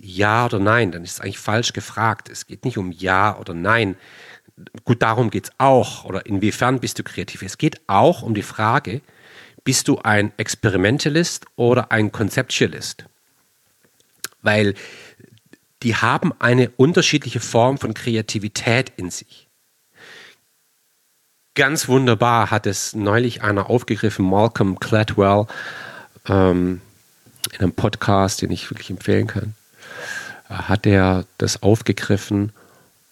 [0.00, 2.28] ja oder nein, dann ist es eigentlich falsch gefragt.
[2.28, 3.96] Es geht nicht um Ja oder Nein.
[4.84, 6.04] Gut, darum geht es auch.
[6.04, 7.42] Oder inwiefern bist du kreativ?
[7.42, 9.02] Es geht auch um die Frage,
[9.64, 13.04] bist du ein Experimentalist oder ein Conceptualist?
[14.42, 14.74] Weil
[15.82, 19.48] die haben eine unterschiedliche Form von Kreativität in sich.
[21.54, 25.46] Ganz wunderbar hat es neulich einer aufgegriffen, Malcolm Gladwell,
[26.28, 26.80] ähm,
[27.52, 29.54] in einem Podcast, den ich wirklich empfehlen kann
[30.48, 32.52] hat er das aufgegriffen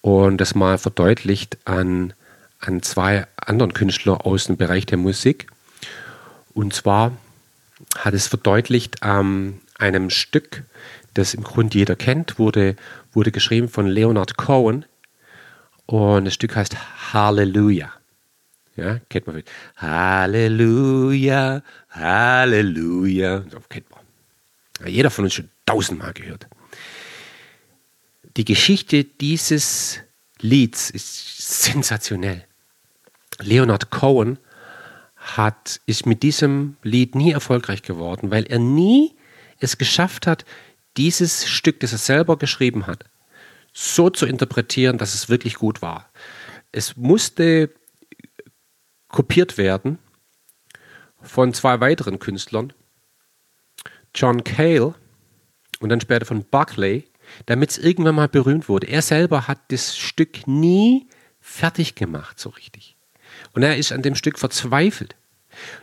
[0.01, 2.13] und das mal verdeutlicht an,
[2.59, 5.47] an zwei anderen Künstlern aus dem Bereich der Musik.
[6.53, 7.11] Und zwar
[7.97, 10.63] hat es verdeutlicht an einem Stück,
[11.13, 12.75] das im Grunde jeder kennt, wurde,
[13.13, 14.85] wurde geschrieben von Leonard Cohen.
[15.85, 16.75] Und das Stück heißt
[17.13, 17.91] Halleluja.
[18.75, 19.43] Ja, kennt man.
[19.77, 23.43] Halleluja, Halleluja.
[23.69, 24.87] Kennt man.
[24.87, 26.47] Jeder von uns schon tausendmal gehört.
[28.37, 29.99] Die Geschichte dieses
[30.39, 32.45] Lieds ist sensationell.
[33.39, 34.37] Leonard Cohen
[35.15, 39.15] hat, ist mit diesem Lied nie erfolgreich geworden, weil er nie
[39.59, 40.45] es geschafft hat,
[40.97, 43.05] dieses Stück, das er selber geschrieben hat,
[43.73, 46.11] so zu interpretieren, dass es wirklich gut war.
[46.71, 47.71] Es musste
[49.07, 49.97] kopiert werden
[51.21, 52.71] von zwei weiteren Künstlern,
[54.13, 54.93] John Cale
[55.79, 57.07] und dann später von Buckley,
[57.45, 58.87] damit es irgendwann mal berühmt wurde.
[58.87, 61.07] Er selber hat das Stück nie
[61.39, 62.95] fertig gemacht, so richtig.
[63.53, 65.15] Und er ist an dem Stück verzweifelt.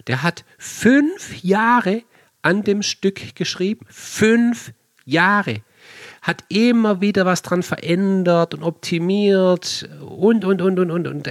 [0.07, 2.03] Der hat fünf Jahre
[2.43, 3.87] an dem Stück geschrieben.
[3.89, 4.73] Fünf
[5.05, 5.63] Jahre.
[6.23, 11.07] Hat immer wieder was dran verändert und optimiert und, und, und, und, und.
[11.07, 11.31] und.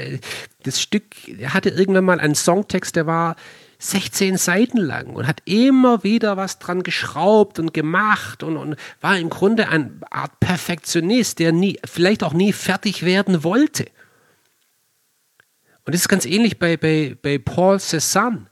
[0.63, 3.35] Das Stück, hatte irgendwann mal einen Songtext, der war
[3.83, 9.17] 16 Seiten lang und hat immer wieder was dran geschraubt und gemacht und, und war
[9.17, 13.85] im Grunde eine Art Perfektionist, der nie, vielleicht auch nie fertig werden wollte.
[15.85, 18.45] Und das ist ganz ähnlich bei, bei, bei Paul Cézanne.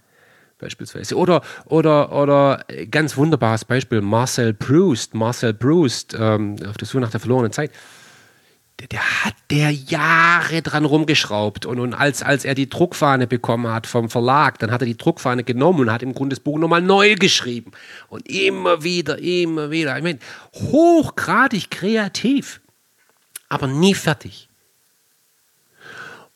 [0.59, 1.15] beispielsweise.
[1.15, 5.15] Oder, oder, oder ganz wunderbares Beispiel, Marcel Proust.
[5.15, 7.71] Marcel Proust, ähm, auf der Suche nach der verlorenen Zeit.
[8.79, 11.65] Der, der, hat der Jahre dran rumgeschraubt.
[11.65, 14.97] Und, und als, als er die Druckfahne bekommen hat vom Verlag, dann hat er die
[14.97, 17.71] Druckfahne genommen und hat im Grunde das Buch nochmal neu geschrieben.
[18.09, 19.97] Und immer wieder, immer wieder.
[19.97, 20.19] Ich meine,
[20.55, 22.61] hochgradig kreativ,
[23.49, 24.49] aber nie fertig.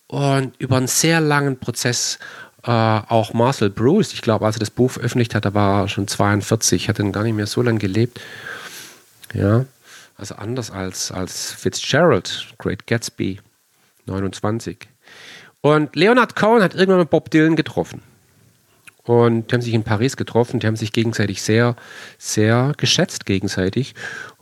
[0.07, 2.19] Und über einen sehr langen Prozess
[2.65, 5.87] äh, auch Marcel Bruce, ich glaube, als er das Buch veröffentlicht hat, da war er
[5.87, 8.19] schon 42, hat dann gar nicht mehr so lange gelebt.
[9.33, 9.65] Ja,
[10.15, 13.39] also anders als, als Fitzgerald, Great Gatsby,
[14.05, 14.77] 29.
[15.61, 18.01] Und Leonard Cohen hat irgendwann mit Bob Dylan getroffen.
[19.03, 21.75] Und die haben sich in Paris getroffen, die haben sich gegenseitig sehr,
[22.17, 23.93] sehr geschätzt gegenseitig.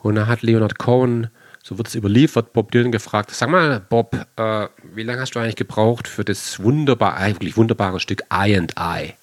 [0.01, 1.30] Und da hat Leonard Cohen
[1.63, 5.39] so wird es überliefert, Bob Dylan gefragt, sag mal, Bob, äh, wie lange hast du
[5.39, 9.13] eigentlich gebraucht für das wunderbar, eigentlich wunderbare Stück I and I?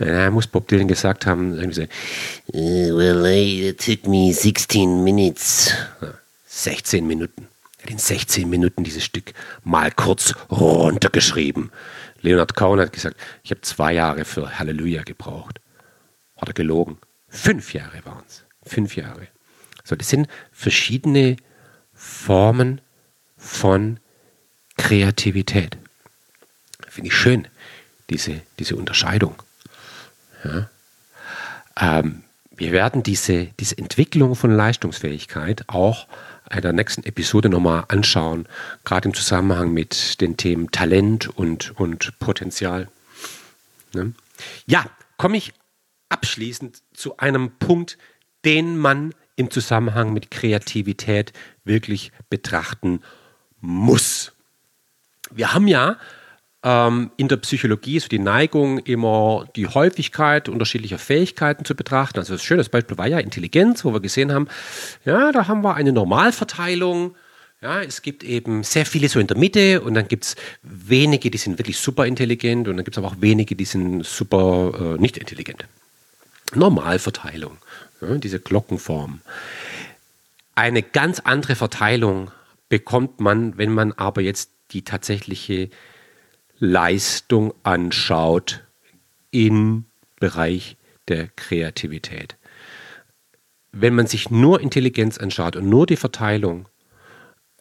[0.00, 5.74] Da muss Bob Dylan gesagt haben, irgendwie so, uh, well, it took me 16 minutes.
[6.46, 7.48] 16 Minuten.
[7.78, 11.70] Er hat in 16 Minuten dieses Stück mal kurz runtergeschrieben.
[12.22, 15.60] Leonard Cohen hat gesagt, ich habe zwei Jahre für Halleluja gebraucht.
[16.38, 16.96] Hat er gelogen.
[17.28, 18.44] Fünf Jahre waren es.
[18.62, 19.28] Fünf Jahre.
[19.84, 21.36] So, das sind verschiedene
[21.92, 22.80] Formen
[23.36, 24.00] von
[24.78, 25.76] Kreativität.
[26.88, 27.48] Finde ich schön,
[28.08, 29.34] diese, diese Unterscheidung.
[30.44, 30.70] Ja.
[31.76, 32.22] Ähm,
[32.56, 36.06] wir werden diese, diese Entwicklung von Leistungsfähigkeit auch
[36.50, 38.46] in der nächsten Episode nochmal anschauen,
[38.84, 42.88] gerade im Zusammenhang mit den Themen Talent und, und Potenzial.
[43.94, 44.12] Ne?
[44.66, 44.84] Ja,
[45.16, 45.54] komme ich
[46.08, 47.98] abschließend zu einem Punkt,
[48.44, 51.32] den man im Zusammenhang mit Kreativität
[51.64, 53.00] wirklich betrachten
[53.60, 54.32] muss.
[55.30, 55.96] Wir haben ja
[56.62, 62.18] ähm, in der Psychologie so die Neigung, immer die Häufigkeit unterschiedlicher Fähigkeiten zu betrachten.
[62.18, 64.48] Also das schöne Beispiel war ja Intelligenz, wo wir gesehen haben,
[65.04, 67.14] ja, da haben wir eine Normalverteilung.
[67.62, 71.30] Ja, es gibt eben sehr viele so in der Mitte und dann gibt es wenige,
[71.30, 74.96] die sind wirklich super intelligent und dann gibt es aber auch wenige, die sind super
[74.96, 75.66] äh, nicht intelligent.
[76.54, 77.58] Normalverteilung
[78.00, 79.20] ja, diese Glockenform.
[80.54, 82.30] Eine ganz andere Verteilung
[82.68, 85.68] bekommt man, wenn man aber jetzt die tatsächliche
[86.60, 88.62] Leistung anschaut
[89.30, 89.86] im
[90.20, 90.76] Bereich
[91.08, 92.36] der Kreativität.
[93.72, 96.68] Wenn man sich nur Intelligenz anschaut und nur die Verteilung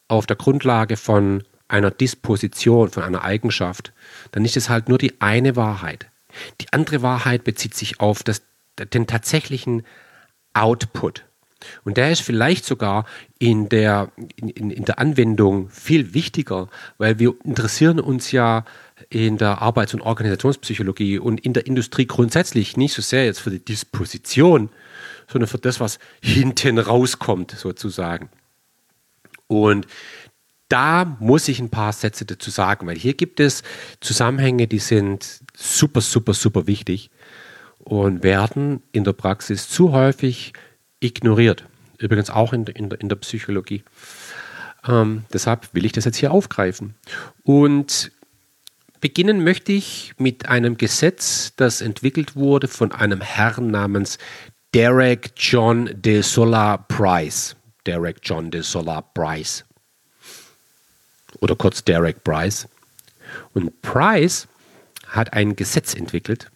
[0.08, 3.94] auf der Grundlage von einer Disposition, von einer Eigenschaft,
[4.32, 6.08] dann ist es halt nur die eine Wahrheit.
[6.62, 8.42] Die andere Wahrheit bezieht sich auf das,
[8.94, 9.84] den tatsächlichen
[10.54, 11.26] Output.
[11.84, 13.06] Und der ist vielleicht sogar
[13.38, 18.64] in der, in, in, der Anwendung viel wichtiger, weil wir interessieren uns ja
[19.10, 23.50] in der Arbeits- und Organisationspsychologie und in der Industrie grundsätzlich nicht so sehr jetzt für
[23.50, 24.70] die Disposition,
[25.28, 28.30] sondern für das, was hinten rauskommt, sozusagen.
[29.48, 29.88] Und
[30.68, 33.64] da muss ich ein paar Sätze dazu sagen, weil hier gibt es
[34.00, 37.10] Zusammenhänge, die sind super, super, super wichtig
[37.80, 40.54] und werden in der Praxis zu häufig
[41.00, 41.66] ignoriert.
[41.98, 43.84] Übrigens auch in, in, in der Psychologie.
[44.88, 46.94] Ähm, deshalb will ich das jetzt hier aufgreifen.
[47.44, 48.12] Und
[49.02, 54.18] beginnen möchte ich mit einem Gesetz, das entwickelt wurde von einem Herrn namens
[54.74, 57.56] Derek John de Sola Price.
[57.86, 59.64] Derek John de Sola Price.
[61.40, 62.68] Oder kurz Derek Price.
[63.54, 64.48] Und Price
[65.08, 66.50] hat ein Gesetz entwickelt,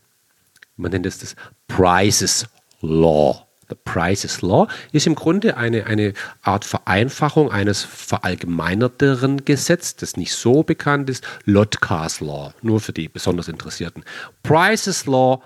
[0.77, 1.35] man nennt es das
[1.67, 2.45] Prices
[2.81, 3.47] Law.
[3.73, 6.13] The Prices Law ist im Grunde eine, eine
[6.43, 13.07] Art Vereinfachung eines verallgemeinerteren Gesetzes, das nicht so bekannt ist, Lotcars Law, nur für die
[13.07, 14.05] besonders Interessierten.
[14.43, 15.41] Prices Law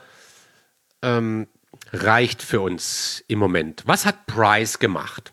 [1.02, 1.48] ähm,
[1.94, 3.84] reicht für uns im Moment.
[3.86, 5.32] Was hat Price gemacht?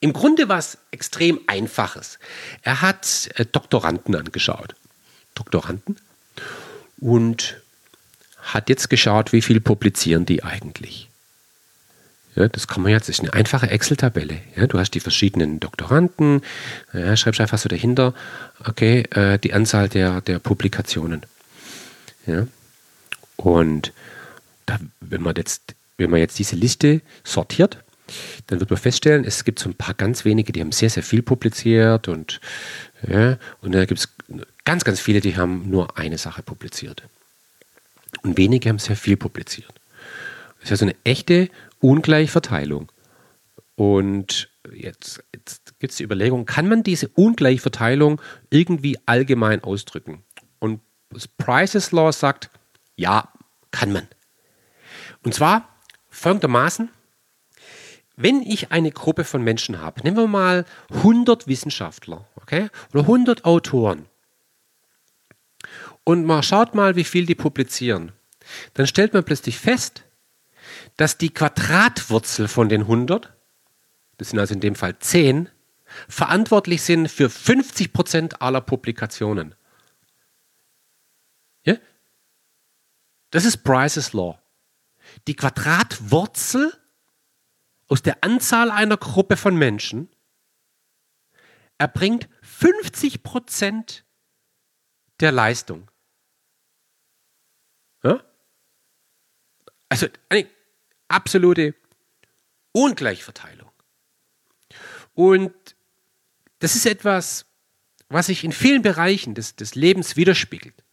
[0.00, 2.18] Im Grunde war es extrem einfaches.
[2.62, 4.74] Er hat äh, Doktoranden angeschaut.
[5.34, 5.96] Doktoranden?
[6.98, 7.60] Und
[8.38, 11.09] hat jetzt geschaut, wie viel publizieren die eigentlich.
[12.36, 14.38] Ja, das kann man jetzt, ist eine einfache Excel-Tabelle.
[14.56, 16.42] Ja, du hast die verschiedenen Doktoranden,
[16.92, 18.14] ja, schreibst einfach so dahinter,
[18.64, 21.22] okay, äh, die Anzahl der, der Publikationen.
[22.26, 22.46] Ja.
[23.36, 23.92] Und
[24.66, 27.78] da, wenn, man jetzt, wenn man jetzt diese Liste sortiert,
[28.46, 31.02] dann wird man feststellen, es gibt so ein paar ganz wenige, die haben sehr, sehr
[31.02, 32.40] viel publiziert und,
[33.06, 34.08] ja, und da gibt es
[34.64, 37.02] ganz, ganz viele, die haben nur eine Sache publiziert.
[38.22, 39.72] Und wenige haben sehr viel publiziert.
[40.60, 41.48] Das ist also eine echte
[41.80, 42.90] Ungleichverteilung.
[43.74, 48.20] Und jetzt, jetzt gibt es die Überlegung, kann man diese Ungleichverteilung
[48.50, 50.22] irgendwie allgemein ausdrücken?
[50.58, 52.50] Und das Prices Law sagt,
[52.96, 53.32] ja,
[53.70, 54.06] kann man.
[55.24, 55.68] Und zwar
[56.08, 56.90] folgendermaßen,
[58.16, 63.44] wenn ich eine Gruppe von Menschen habe, nehmen wir mal 100 Wissenschaftler okay, oder 100
[63.44, 64.06] Autoren
[66.04, 68.12] und man schaut mal, wie viel die publizieren,
[68.74, 70.04] dann stellt man plötzlich fest,
[70.96, 73.32] dass die Quadratwurzel von den 100,
[74.18, 75.48] das sind also in dem Fall 10,
[76.08, 79.54] verantwortlich sind für 50 Prozent aller Publikationen.
[81.64, 81.76] Ja?
[83.30, 84.38] Das ist Price's Law.
[85.26, 86.72] Die Quadratwurzel
[87.88, 90.08] aus der Anzahl einer Gruppe von Menschen
[91.78, 94.04] erbringt 50 Prozent
[95.18, 95.90] der Leistung.
[98.02, 98.22] Ja?
[99.88, 100.06] Also
[101.10, 101.74] absolute
[102.72, 103.70] Ungleichverteilung.
[105.14, 105.52] Und
[106.60, 107.46] das ist etwas,
[108.08, 110.84] was sich in vielen Bereichen des, des Lebens widerspiegelt.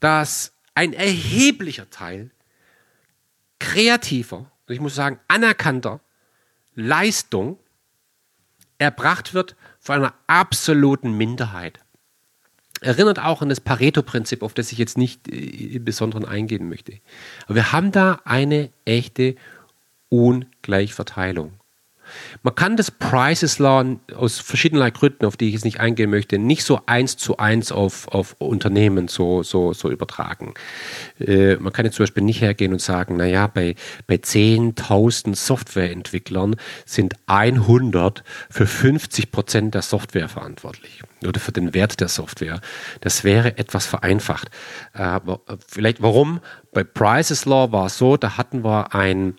[0.00, 2.30] Dass ein erheblicher Teil
[3.58, 6.00] kreativer, ich muss sagen anerkannter
[6.74, 7.58] Leistung
[8.78, 11.80] erbracht wird von einer absoluten Minderheit.
[12.82, 16.94] Erinnert auch an das Pareto-Prinzip, auf das ich jetzt nicht äh, im Besonderen eingehen möchte.
[17.46, 19.36] Aber wir haben da eine echte
[20.08, 21.52] Ungleichverteilung.
[22.42, 23.84] Man kann das Prices Law
[24.14, 27.72] aus verschiedenerlei Gründen, auf die ich jetzt nicht eingehen möchte, nicht so eins zu eins
[27.72, 30.54] auf, auf Unternehmen so, so, so übertragen.
[31.18, 33.74] Äh, man kann jetzt zum Beispiel nicht hergehen und sagen, naja, bei,
[34.06, 42.00] bei 10.000 Softwareentwicklern sind 100 für 50 Prozent der Software verantwortlich oder für den Wert
[42.00, 42.60] der Software.
[43.00, 44.48] Das wäre etwas vereinfacht.
[44.94, 45.20] Äh,
[45.66, 46.40] vielleicht warum?
[46.72, 49.34] Bei Prices Law war es so, da hatten wir ein,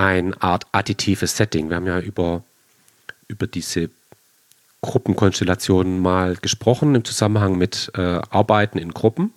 [0.00, 1.68] eine Art additives Setting.
[1.68, 2.42] Wir haben ja über,
[3.28, 3.90] über diese
[4.80, 9.34] Gruppenkonstellationen mal gesprochen im Zusammenhang mit äh, Arbeiten in Gruppen.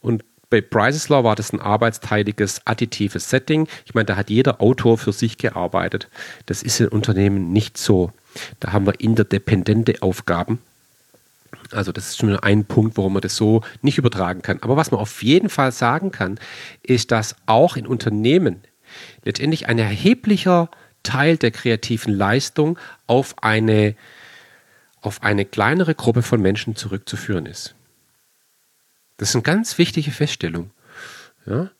[0.00, 3.68] Und bei Prices Law war das ein arbeitsteiliges, additives Setting.
[3.84, 6.08] Ich meine, da hat jeder Autor für sich gearbeitet.
[6.46, 8.10] Das ist in Unternehmen nicht so.
[8.60, 10.58] Da haben wir interdependente Aufgaben.
[11.70, 14.62] Also das ist schon ein Punkt, warum man das so nicht übertragen kann.
[14.62, 16.40] Aber was man auf jeden Fall sagen kann,
[16.82, 18.62] ist, dass auch in Unternehmen
[19.24, 20.70] letztendlich ein erheblicher
[21.02, 23.94] Teil der kreativen Leistung auf eine,
[25.00, 27.74] auf eine kleinere Gruppe von Menschen zurückzuführen ist.
[29.16, 30.70] Das ist eine ganz wichtige Feststellung.
[31.46, 31.70] Ja?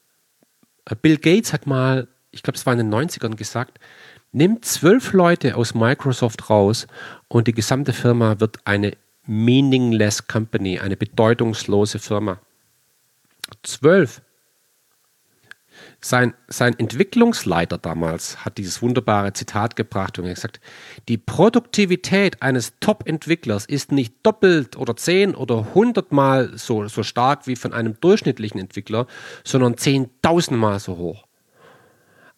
[1.03, 3.79] Bill Gates hat mal, ich glaube, es war in den 90ern gesagt,
[4.33, 6.87] nimm zwölf Leute aus Microsoft raus
[7.29, 8.97] und die gesamte Firma wird eine
[9.27, 12.41] meaningless company, eine bedeutungslose Firma.
[13.63, 14.23] Zwölf.
[16.01, 20.61] Sein, sein Entwicklungsleiter damals hat dieses wunderbare Zitat gebracht und gesagt,
[21.09, 27.57] die Produktivität eines Top-Entwicklers ist nicht doppelt oder zehn oder hundertmal so, so stark wie
[27.57, 29.09] von einem durchschnittlichen Entwickler,
[29.43, 31.27] sondern zehntausendmal so hoch.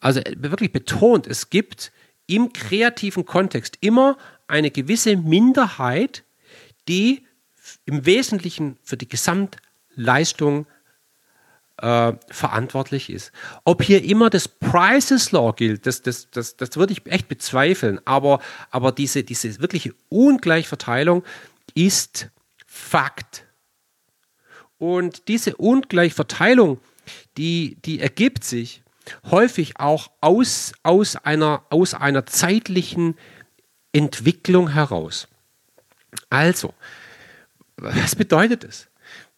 [0.01, 1.93] Also wirklich betont, es gibt
[2.27, 6.25] im kreativen Kontext immer eine gewisse Minderheit,
[6.89, 7.27] die
[7.85, 10.67] im Wesentlichen für die Gesamtleistung
[11.81, 13.33] äh, verantwortlich ist.
[13.65, 18.01] Ob hier immer das Prices Law gilt, das, das, das, das würde ich echt bezweifeln.
[18.05, 21.25] Aber, aber diese, diese wirkliche Ungleichverteilung
[21.75, 22.29] ist
[22.67, 23.45] Fakt.
[24.79, 26.81] Und diese Ungleichverteilung,
[27.37, 28.83] die, die ergibt sich
[29.31, 33.17] häufig auch aus, aus, einer, aus einer zeitlichen
[33.93, 35.29] Entwicklung heraus.
[36.29, 36.75] Also,
[37.77, 38.90] was bedeutet es?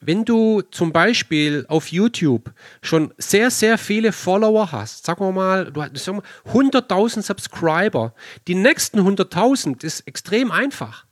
[0.05, 5.71] Wenn du zum Beispiel auf YouTube schon sehr, sehr viele Follower hast, sagen wir mal,
[5.71, 8.13] du hast 100.000 Subscriber,
[8.49, 11.07] die nächsten 100.000 ist extrem einfach.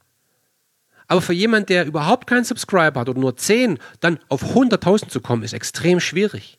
[1.07, 5.20] Aber für jemanden, der überhaupt keinen Subscriber hat oder nur 10, dann auf 100.000 zu
[5.20, 6.59] kommen, ist extrem schwierig.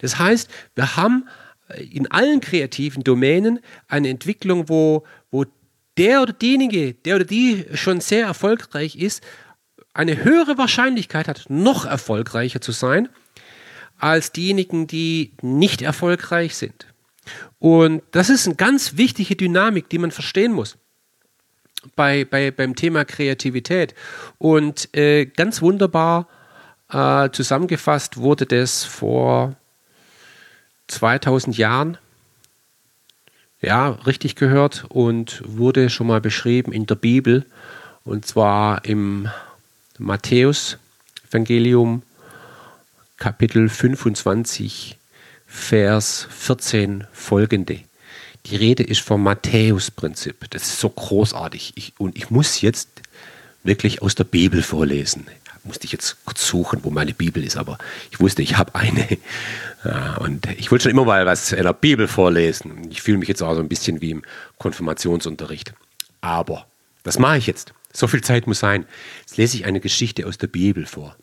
[0.00, 1.28] Das heißt, wir haben
[1.76, 5.44] in allen kreativen Domänen eine Entwicklung, wo, wo
[5.96, 9.22] der oder diejenige, der oder die schon sehr erfolgreich ist,
[9.98, 13.08] eine höhere Wahrscheinlichkeit hat, noch erfolgreicher zu sein,
[13.98, 16.86] als diejenigen, die nicht erfolgreich sind.
[17.58, 20.78] Und das ist eine ganz wichtige Dynamik, die man verstehen muss
[21.96, 23.96] bei, bei, beim Thema Kreativität.
[24.38, 26.28] Und äh, ganz wunderbar
[26.92, 29.56] äh, zusammengefasst wurde das vor
[30.86, 31.98] 2000 Jahren.
[33.60, 37.44] Ja, richtig gehört und wurde schon mal beschrieben in der Bibel.
[38.04, 39.28] Und zwar im
[39.98, 40.78] Matthäus
[41.28, 42.02] Evangelium
[43.16, 44.96] Kapitel 25
[45.46, 47.80] Vers 14 folgende.
[48.46, 50.48] Die Rede ist vom Matthäus-Prinzip.
[50.50, 51.72] Das ist so großartig.
[51.74, 52.88] Ich, und ich muss jetzt
[53.64, 55.26] wirklich aus der Bibel vorlesen.
[55.64, 57.76] musste ich jetzt kurz suchen, wo meine Bibel ist, aber
[58.12, 59.08] ich wusste, ich habe eine.
[60.20, 62.86] Und ich wollte schon immer mal was in der Bibel vorlesen.
[62.90, 64.22] Ich fühle mich jetzt auch so ein bisschen wie im
[64.58, 65.72] Konfirmationsunterricht.
[66.20, 66.66] Aber
[67.02, 67.72] das mache ich jetzt.
[67.92, 68.86] So viel Zeit muss sein.
[69.20, 71.16] Jetzt lese ich eine Geschichte aus der Bibel vor,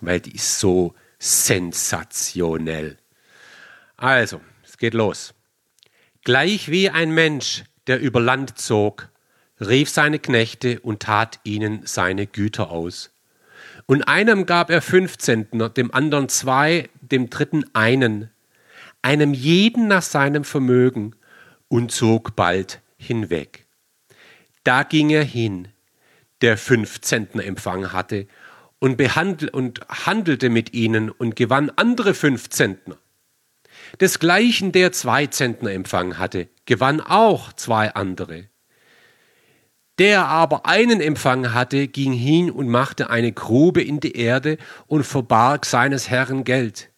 [0.00, 2.98] weil die ist so sensationell.
[3.96, 5.34] Also, es geht los.
[6.22, 9.08] Gleich wie ein Mensch, der über Land zog,
[9.60, 13.10] rief seine Knechte und tat ihnen seine Güter aus.
[13.86, 18.30] Und einem gab er fünf Zentner, dem anderen zwei, dem dritten einen,
[19.02, 21.14] einem jeden nach seinem Vermögen,
[21.68, 23.66] und zog bald hinweg.
[24.62, 25.68] Da ging er hin,
[26.42, 28.26] der fünf Zentner empfangen hatte,
[28.78, 32.98] und, behandel und handelte mit ihnen und gewann andere fünf Zentner.
[34.00, 38.48] Desgleichen der zwei Zentner empfangen hatte, gewann auch zwei andere.
[39.98, 45.04] Der aber einen empfangen hatte, ging hin und machte eine Grube in die Erde und
[45.04, 46.90] verbarg seines Herrn Geld.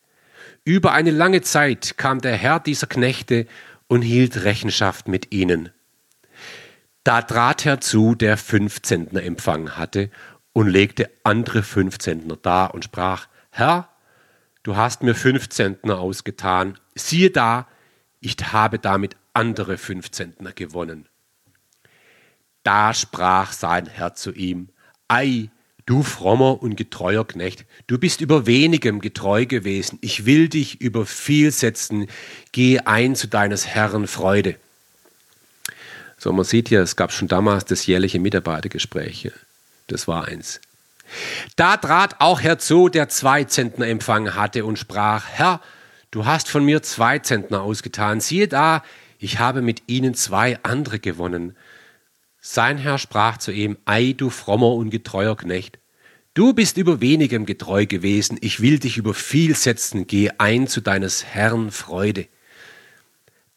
[0.64, 3.46] Über eine lange Zeit kam der Herr dieser Knechte
[3.86, 5.70] und hielt Rechenschaft mit ihnen.
[7.06, 10.10] Da trat herzu, der fünf Zentner empfangen hatte,
[10.52, 13.88] und legte andere fünf Zentner dar und sprach, Herr,
[14.64, 17.68] du hast mir fünf Zentner ausgetan, siehe da,
[18.18, 21.08] ich habe damit andere fünf Zentner gewonnen.
[22.64, 24.70] Da sprach sein Herr zu ihm,
[25.06, 25.50] Ei,
[25.84, 31.06] du frommer und getreuer Knecht, du bist über wenigem getreu gewesen, ich will dich über
[31.06, 32.08] viel setzen,
[32.50, 34.56] geh ein zu deines Herrn Freude.
[36.18, 39.30] So, man sieht hier, es gab schon damals das jährliche Mitarbeitergespräch.
[39.86, 40.60] Das war eins.
[41.54, 45.60] Da trat auch herzu, der zwei Zentner empfangen hatte und sprach, Herr,
[46.10, 48.82] du hast von mir zwei Zentner ausgetan, siehe da,
[49.18, 51.56] ich habe mit ihnen zwei andere gewonnen.
[52.40, 55.78] Sein Herr sprach zu ihm, Ei, du frommer und getreuer Knecht,
[56.34, 60.80] du bist über wenigem getreu gewesen, ich will dich über viel setzen, geh ein zu
[60.80, 62.26] deines Herrn Freude.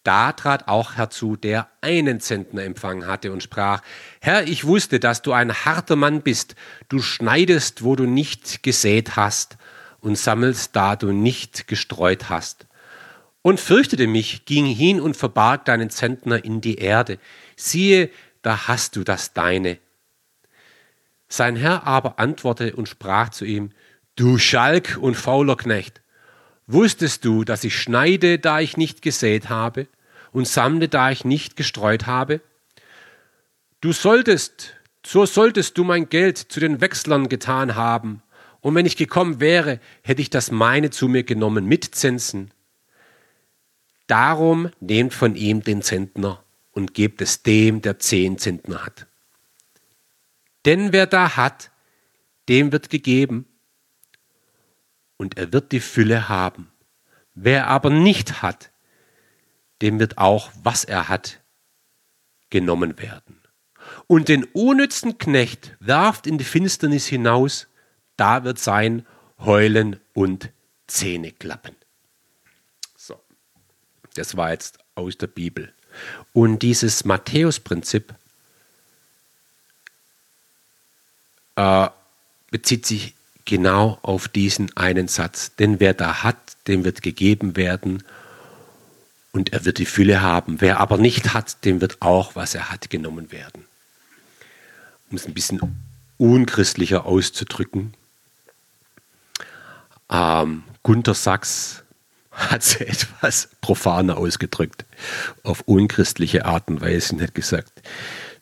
[0.04, 3.82] Da trat auch herzu, der einen Zentner empfangen hatte und sprach,
[4.22, 6.56] Herr, ich wusste, dass du ein harter Mann bist,
[6.88, 9.58] du schneidest, wo du nicht gesät hast,
[10.02, 12.68] und sammelst, da du nicht gestreut hast.
[13.41, 17.20] Und fürchtete mich, ging hin und verbarg deinen Zentner in die Erde.
[17.56, 18.10] Siehe,
[18.41, 19.78] da hast du das deine.
[21.28, 23.72] Sein Herr aber antwortete und sprach zu ihm,
[24.16, 26.02] Du Schalk und fauler Knecht,
[26.72, 29.88] wusstest du, dass ich schneide, da ich nicht gesät habe,
[30.32, 32.42] und sammle, da ich nicht gestreut habe?
[33.82, 38.22] Du solltest, so solltest du mein Geld zu den Wechslern getan haben,
[38.62, 42.52] und wenn ich gekommen wäre, hätte ich das meine zu mir genommen mit Zinsen.
[44.08, 49.08] Darum nehmt von ihm den Zentner und gebt es dem, der zehn Zentner hat.
[50.66, 51.72] Denn wer da hat,
[52.50, 53.46] dem wird gegeben
[55.20, 56.72] und er wird die Fülle haben.
[57.36, 58.72] Wer aber nicht hat,
[59.82, 61.42] dem wird auch, was er hat,
[62.50, 63.40] genommen werden.
[64.08, 67.68] Und den unnützen Knecht werft in die Finsternis hinaus,
[68.16, 69.06] da wird sein
[69.40, 70.52] Heulen und
[70.88, 71.76] Zähneklappen.
[72.96, 73.20] So,
[74.16, 75.74] das war jetzt aus der Bibel.
[76.34, 78.14] Und dieses Matthäus-Prinzip
[81.56, 81.90] äh,
[82.52, 83.16] bezieht sich
[83.50, 85.56] genau auf diesen einen Satz.
[85.56, 86.38] Denn wer da hat,
[86.68, 88.04] dem wird gegeben werden
[89.32, 90.62] und er wird die Fülle haben.
[90.62, 93.65] Wer aber nicht hat, dem wird auch, was er hat, genommen werden.
[95.10, 95.60] Um es ein bisschen
[96.18, 97.95] unchristlicher auszudrücken.
[100.11, 101.84] Ähm, Gunther Sachs
[102.32, 104.86] hat es etwas profaner ausgedrückt,
[105.41, 107.82] auf unchristliche Art und Weise und hat gesagt,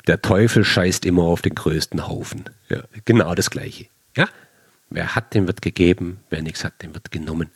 [0.07, 2.49] der Teufel scheißt immer auf den größten Haufen.
[2.67, 3.87] Ja, genau das Gleiche.
[4.17, 4.27] Ja?
[4.89, 7.49] Wer hat, dem wird gegeben, wer nichts hat, dem wird genommen.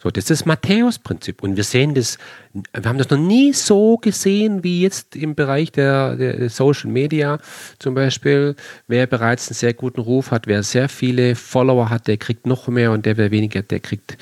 [0.00, 1.42] So, das ist das Matthäus-Prinzip.
[1.42, 2.18] Und wir sehen das,
[2.52, 7.40] wir haben das noch nie so gesehen wie jetzt im Bereich der, der, Social Media
[7.80, 8.54] zum Beispiel.
[8.86, 12.68] Wer bereits einen sehr guten Ruf hat, wer sehr viele Follower hat, der kriegt noch
[12.68, 14.16] mehr und der, wer weniger, der kriegt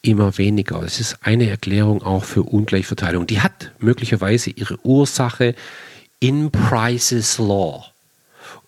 [0.00, 0.80] immer weniger.
[0.80, 3.26] Das ist eine Erklärung auch für Ungleichverteilung.
[3.26, 5.54] Die hat möglicherweise ihre Ursache
[6.20, 7.84] in Price's Law.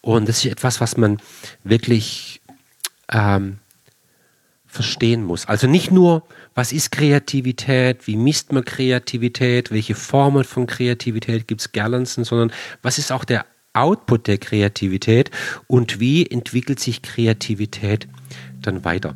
[0.02, 1.18] Und das ist etwas, was man
[1.64, 2.42] wirklich
[3.10, 3.58] ähm,
[4.66, 5.46] verstehen muss.
[5.46, 6.24] Also nicht nur,
[6.54, 12.52] was ist Kreativität, wie misst man Kreativität, welche Formen von Kreativität gibt es Gerlandsen, sondern
[12.82, 15.30] was ist auch der Output der Kreativität
[15.66, 18.08] und wie entwickelt sich Kreativität
[18.62, 19.14] dann weiter.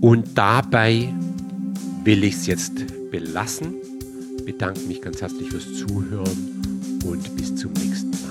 [0.00, 1.12] Und dabei
[2.04, 3.74] will ich es jetzt belassen.
[4.44, 8.21] Bedanke mich ganz herzlich fürs Zuhören und bis zum nächsten Mal.